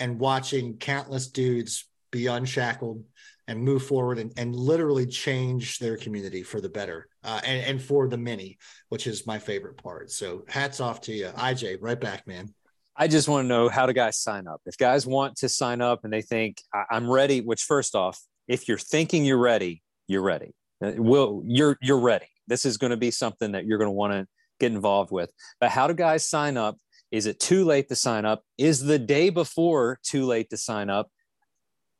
[0.00, 3.04] and watching countless dudes be unshackled
[3.48, 7.82] and move forward and, and literally change their community for the better uh, and, and
[7.82, 10.10] for the many, which is my favorite part.
[10.10, 11.26] So hats off to you.
[11.36, 12.52] IJ, right back, man.
[12.96, 14.62] I just want to know how do guys sign up?
[14.64, 18.18] If guys want to sign up and they think I'm ready, which first off,
[18.48, 20.54] if you're thinking you're ready, you're ready.
[20.82, 22.26] Uh, will you're you're ready.
[22.46, 24.26] This is going to be something that you're going to want to
[24.60, 25.30] get involved with.
[25.60, 26.78] But how do guys sign up?
[27.10, 28.42] Is it too late to sign up?
[28.56, 31.08] Is the day before too late to sign up?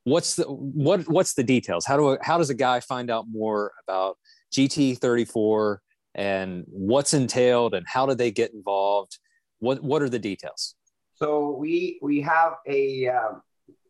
[0.07, 1.85] What's the what what's the details?
[1.85, 4.17] How do how does a guy find out more about
[4.53, 5.83] gt 34
[6.15, 9.19] and what's entailed and how do they get involved?
[9.59, 10.77] What what are the details?
[11.15, 13.33] So we we have a uh,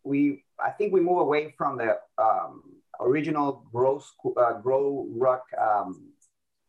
[0.04, 2.62] we i think we move away from the um,
[3.00, 4.00] original grow
[4.38, 6.12] uh, grow ruck um,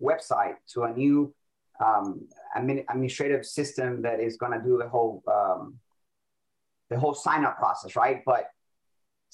[0.01, 1.33] website to a new
[1.79, 2.27] um,
[2.57, 5.75] administrative system that is going to do the whole um,
[6.89, 8.23] the whole sign up process right?
[8.25, 8.49] But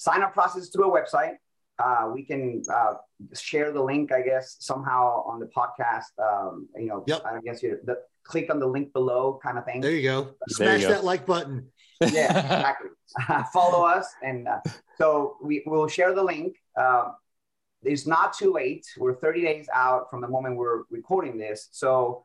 [0.04, 1.34] sign up process through a website.
[1.78, 2.94] Uh, we can uh,
[3.34, 6.10] share the link, I guess, somehow on the podcast.
[6.22, 7.22] Um, you know, yep.
[7.24, 9.80] I guess you the, click on the link below, kind of thing.
[9.80, 10.34] There you go.
[10.48, 10.94] Smash you go.
[10.94, 11.68] that like button.
[12.00, 12.90] Yeah, exactly.
[13.52, 14.60] Follow us, and uh,
[14.98, 16.56] so we will share the link.
[16.78, 17.10] Uh,
[17.82, 18.86] it's not too late.
[18.96, 22.24] We're 30 days out from the moment we're recording this, so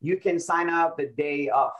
[0.00, 1.70] you can sign up the day of.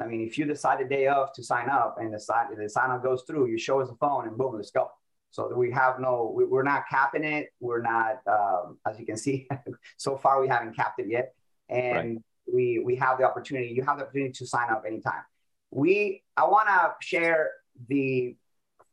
[0.00, 2.68] I mean, if you decide a day off to sign up and the sign, the
[2.68, 4.90] sign up goes through, you show us a phone and boom, let's go.
[5.30, 7.48] So we have no, we, are not capping it.
[7.60, 9.48] We're not, um, as you can see,
[9.96, 11.34] so far we haven't capped it yet.
[11.68, 12.18] And right.
[12.52, 15.22] we, we have the opportunity, you have the opportunity to sign up anytime.
[15.70, 17.50] We, I want to share
[17.88, 18.36] the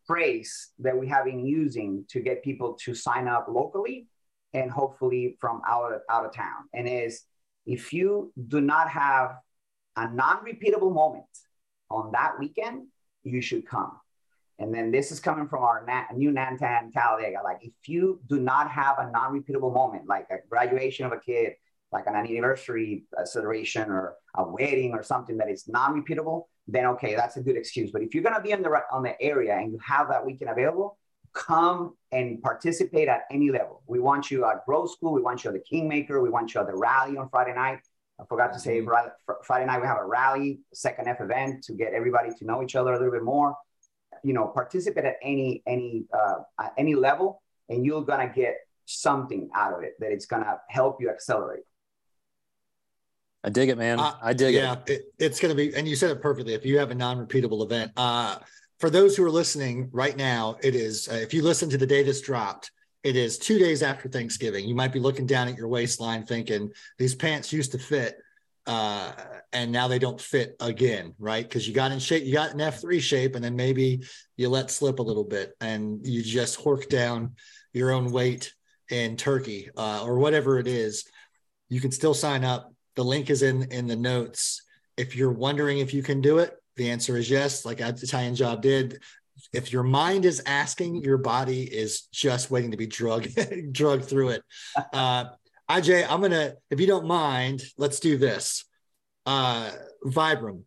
[0.05, 4.07] phrase that we have been using to get people to sign up locally.
[4.53, 6.67] and hopefully from out of, out of town.
[6.73, 7.23] And is
[7.65, 9.37] if you do not have
[9.95, 11.25] a non-repeatable moment
[11.89, 12.87] on that weekend,
[13.23, 13.91] you should come.
[14.59, 17.39] And then this is coming from our na- new Nantan Talladega.
[17.43, 21.53] Like if you do not have a non-repeatable moment, like a graduation of a kid,
[21.91, 27.37] like an anniversary celebration or a wedding or something that is non-repeatable, then okay, that's
[27.37, 27.91] a good excuse.
[27.91, 30.51] But if you're gonna be on the on the area and you have that weekend
[30.51, 30.97] available,
[31.33, 33.81] come and participate at any level.
[33.87, 35.13] We want you at Growth School.
[35.13, 36.21] We want you at the Kingmaker.
[36.21, 37.79] We want you at the rally on Friday night.
[38.21, 39.31] I forgot to say mm-hmm.
[39.43, 42.75] Friday night we have a rally, second F event to get everybody to know each
[42.75, 43.55] other a little bit more.
[44.23, 49.49] You know, participate at any any uh, at any level, and you're gonna get something
[49.55, 51.63] out of it that it's gonna help you accelerate.
[53.43, 53.99] I dig it, man.
[53.99, 54.89] Uh, I dig yeah, it.
[54.89, 55.01] it.
[55.17, 56.53] It's going to be, and you said it perfectly.
[56.53, 58.37] If you have a non-repeatable event, uh,
[58.79, 61.09] for those who are listening right now, it is.
[61.09, 62.69] Uh, if you listen to the day this dropped,
[63.03, 64.67] it is two days after Thanksgiving.
[64.67, 68.17] You might be looking down at your waistline, thinking these pants used to fit,
[68.67, 69.11] uh,
[69.51, 71.43] and now they don't fit again, right?
[71.43, 74.03] Because you got in shape, you got in F three shape, and then maybe
[74.37, 77.35] you let slip a little bit, and you just hork down
[77.73, 78.53] your own weight
[78.89, 81.05] in turkey uh, or whatever it is.
[81.69, 84.61] You can still sign up the link is in in the notes.
[84.97, 87.65] If you're wondering if you can do it, the answer is yes.
[87.65, 89.01] Like Italian Job did.
[89.53, 93.37] If your mind is asking, your body is just waiting to be drugged
[93.73, 94.43] drugged through it.
[94.93, 95.25] Uh,
[95.69, 98.65] IJ, I'm gonna, if you don't mind, let's do this.
[99.25, 99.71] Uh,
[100.05, 100.63] Vibram,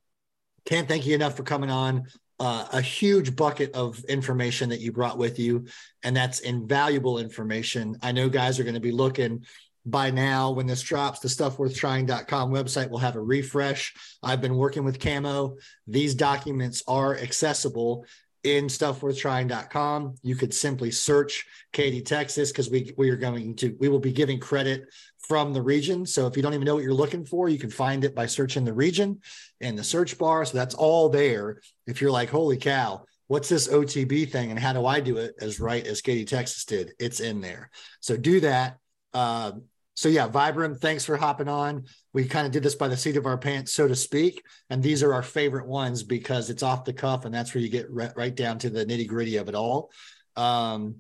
[0.65, 2.07] can't thank you enough for coming on.
[2.41, 5.67] Uh, a huge bucket of information that you brought with you,
[6.03, 7.97] and that's invaluable information.
[8.03, 9.45] I know guys are going to be looking
[9.87, 13.93] by now when this drops the stuffworthtrying.com website will have a refresh
[14.23, 15.57] i've been working with camo
[15.87, 18.07] these documents are accessible
[18.45, 23.89] in stuffworthtrying.com you could simply search katy texas because we we are going to we
[23.89, 24.85] will be giving credit
[25.27, 26.05] from the region.
[26.05, 28.27] So if you don't even know what you're looking for you can find it by
[28.27, 29.21] searching the region
[29.61, 30.45] in the search bar.
[30.45, 31.61] So that's all there.
[31.87, 35.35] If you're like holy cow what's this otb thing and how do i do it
[35.41, 36.93] as right as katy texas did?
[36.99, 37.71] It's in there.
[38.01, 38.77] So do that.
[39.15, 39.53] Uh,
[39.95, 41.85] so yeah, Vibram, thanks for hopping on.
[42.13, 44.43] We kind of did this by the seat of our pants, so to speak.
[44.69, 47.69] And these are our favorite ones because it's off the cuff and that's where you
[47.69, 49.91] get re- right down to the nitty gritty of it all.
[50.35, 50.97] Um,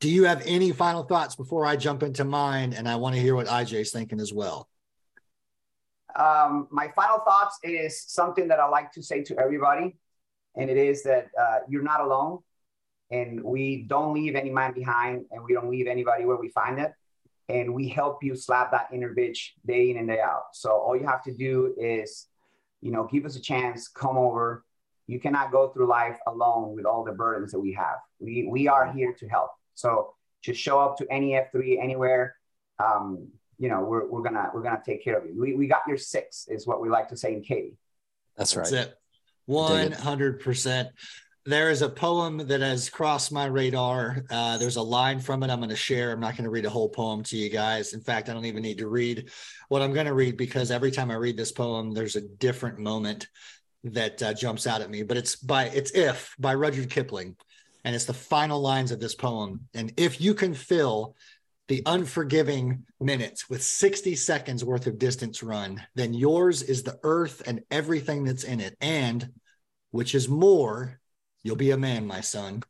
[0.00, 2.74] do you have any final thoughts before I jump into mine?
[2.74, 4.68] And I want to hear what IJ's thinking as well.
[6.14, 9.96] Um, my final thoughts is something that I like to say to everybody,
[10.56, 12.40] and it is that uh, you're not alone,
[13.10, 16.80] and we don't leave any man behind, and we don't leave anybody where we find
[16.80, 16.92] it
[17.50, 20.44] and we help you slap that inner bitch day in and day out.
[20.52, 22.26] So all you have to do is,
[22.80, 24.64] you know, give us a chance, come over.
[25.06, 27.96] You cannot go through life alone with all the burdens that we have.
[28.20, 29.50] We we are here to help.
[29.74, 32.36] So just show up to any F3 anywhere.
[32.78, 33.28] Um,
[33.58, 35.38] you know, we're, we're gonna we're gonna take care of you.
[35.38, 37.76] We, we got your six is what we like to say in Katy.
[38.36, 38.70] That's right.
[38.70, 38.96] That's it.
[39.46, 40.90] One hundred percent
[41.46, 44.24] there is a poem that has crossed my radar.
[44.30, 46.12] Uh, there's a line from it I'm going to share.
[46.12, 47.94] I'm not going to read a whole poem to you guys.
[47.94, 49.30] In fact, I don't even need to read
[49.68, 52.78] what I'm going to read because every time I read this poem, there's a different
[52.78, 53.26] moment
[53.84, 55.02] that uh, jumps out at me.
[55.02, 57.36] But it's by it's "If" by Rudyard Kipling,
[57.84, 59.68] and it's the final lines of this poem.
[59.72, 61.16] And if you can fill
[61.68, 67.42] the unforgiving minutes with 60 seconds worth of distance run, then yours is the earth
[67.46, 69.30] and everything that's in it, and
[69.90, 70.99] which is more
[71.42, 72.62] You'll be a man, my son.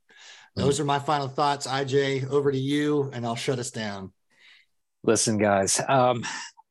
[0.57, 0.81] Those mm.
[0.81, 1.67] are my final thoughts.
[1.67, 4.13] IJ, over to you, and I'll shut us down.
[5.03, 6.25] Listen, guys, um,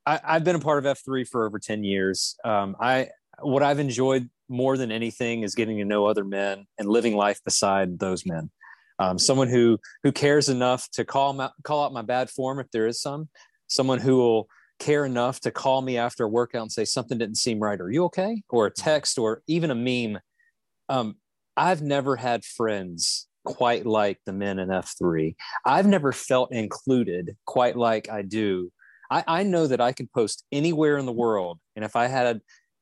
[0.06, 2.36] I, have been a part of F3 for over 10 years.
[2.44, 3.10] Um, I
[3.42, 7.42] what I've enjoyed more than anything is getting to know other men and living life
[7.44, 8.50] beside those men.
[8.98, 12.70] Um, someone who who cares enough to call my, call out my bad form if
[12.72, 13.30] there is some.
[13.68, 14.48] Someone who will
[14.80, 17.80] care enough to call me after a workout and say something didn't seem right.
[17.80, 18.42] Are you okay?
[18.50, 20.20] Or a text or even a meme.
[20.88, 21.16] Um,
[21.58, 25.36] I've never had friends quite like the men in F3.
[25.66, 28.72] I've never felt included quite like I do.
[29.10, 31.60] I, I know that I can post anywhere in the world.
[31.76, 32.42] And if I had,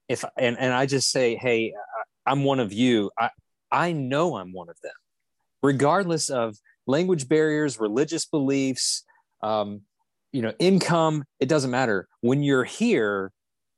[0.10, 1.74] if, and, and I just say, hey,
[2.26, 3.30] I'm one of you, I,
[3.72, 4.94] I know I'm one of them,
[5.64, 9.04] regardless of language barriers, religious beliefs,
[9.42, 9.82] um,
[10.32, 12.08] you know, income, it doesn't matter.
[12.22, 13.32] When you're here,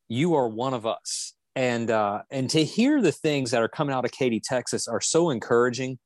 [0.08, 3.94] you are one of us and uh, and to hear the things that are coming
[3.94, 6.00] out of Katy, Texas, are so encouraging.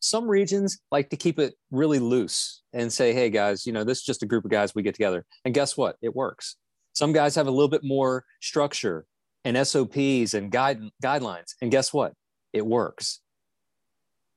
[0.00, 3.98] Some regions like to keep it really loose and say, "Hey, guys, you know, this
[3.98, 5.96] is just a group of guys we get together." And guess what?
[6.02, 6.56] It works.
[6.94, 9.06] Some guys have a little bit more structure
[9.44, 12.12] and SOPs and guide, guidelines, and guess what?
[12.52, 13.20] It works.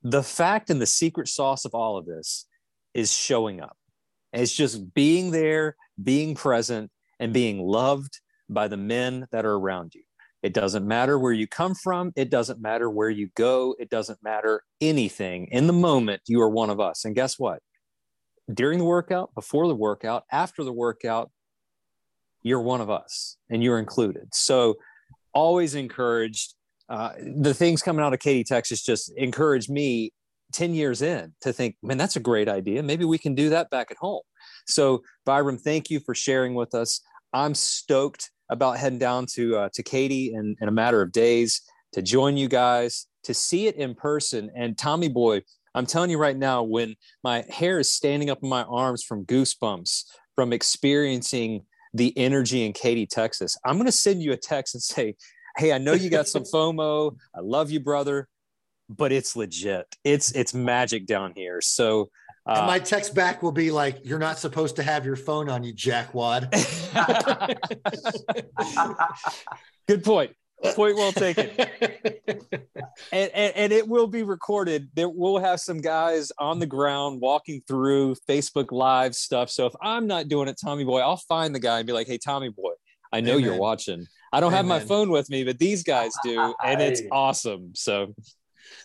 [0.04, 2.48] The fact and the secret sauce of all of this
[2.94, 3.78] is showing up.
[4.34, 8.20] it's just being there, being present, and being loved
[8.54, 10.04] by the men that are around you.
[10.44, 12.12] It doesn't matter where you come from.
[12.16, 13.76] It doesn't matter where you go.
[13.80, 15.48] It doesn't matter anything.
[15.52, 17.06] In the moment, you are one of us.
[17.06, 17.62] And guess what?
[18.52, 21.32] During the workout, before the workout, after the workout,
[22.42, 24.30] you're one of us and you're included.
[24.34, 24.76] So,
[25.34, 26.56] always encouraged.
[26.90, 30.12] Uh, the things coming out of Katy, Texas just encouraged me
[30.52, 32.84] 10 years in to think, man, that's a great idea.
[32.84, 34.24] Maybe we can do that back at home.
[34.68, 37.00] So, Vibram, thank you for sharing with us.
[37.32, 41.62] I'm stoked about heading down to uh, to Katy in, in a matter of days
[41.94, 44.52] to join you guys to see it in person.
[44.56, 45.42] And Tommy Boy,
[45.74, 49.26] I'm telling you right now, when my hair is standing up in my arms from
[49.26, 50.04] goosebumps
[50.36, 54.84] from experiencing the energy in Katy, Texas, I'm going to send you a text and
[54.84, 55.16] say,
[55.58, 57.16] "Hey, I know you got some FOMO.
[57.36, 58.28] I love you, brother."
[58.98, 59.96] but it's legit.
[60.04, 61.62] It's it's magic down here.
[61.62, 62.10] So
[62.46, 65.50] uh, and my text back will be like, "You're not supposed to have your phone
[65.50, 66.50] on you, jackwad."
[69.88, 70.36] Good point.
[70.76, 71.50] Point well taken.
[73.12, 74.90] and, and, and, it will be recorded.
[74.94, 79.50] There we'll have some guys on the ground walking through Facebook Live stuff.
[79.50, 82.06] So if I'm not doing it, Tommy Boy, I'll find the guy and be like,
[82.06, 82.74] "Hey, Tommy Boy,
[83.12, 83.44] I know Amen.
[83.44, 84.06] you're watching.
[84.32, 84.58] I don't Amen.
[84.58, 88.14] have my phone with me, but these guys do, and it's awesome." So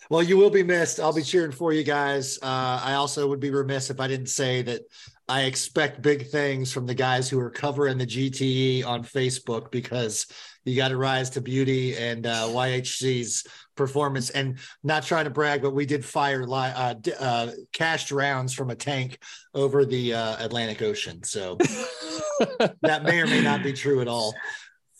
[0.09, 0.99] well, you will be missed.
[0.99, 2.37] I'll be cheering for you guys.
[2.41, 4.81] Uh, I also would be remiss if I didn't say that
[5.29, 10.25] I expect big things from the guys who are covering the GTE on Facebook because
[10.63, 14.29] you got to rise to beauty and uh, YHC's performance.
[14.29, 18.69] And not trying to brag, but we did fire li- uh, uh, cashed rounds from
[18.69, 19.19] a tank
[19.53, 21.23] over the uh, Atlantic Ocean.
[21.23, 21.57] So
[22.81, 24.33] that may or may not be true at all.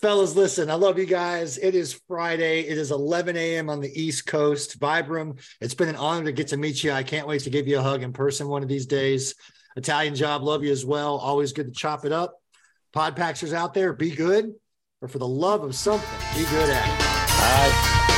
[0.02, 1.58] Fellas, listen, I love you guys.
[1.58, 2.62] It is Friday.
[2.62, 3.68] It is 11 a.m.
[3.68, 4.80] on the East Coast.
[4.80, 6.92] Vibram, it's been an honor to get to meet you.
[6.92, 9.34] I can't wait to give you a hug in person one of these days.
[9.76, 11.18] Italian job, love you as well.
[11.18, 12.36] Always good to chop it up.
[12.94, 14.54] Podpaxers out there, be good,
[15.02, 18.17] or for the love of something, be good at it.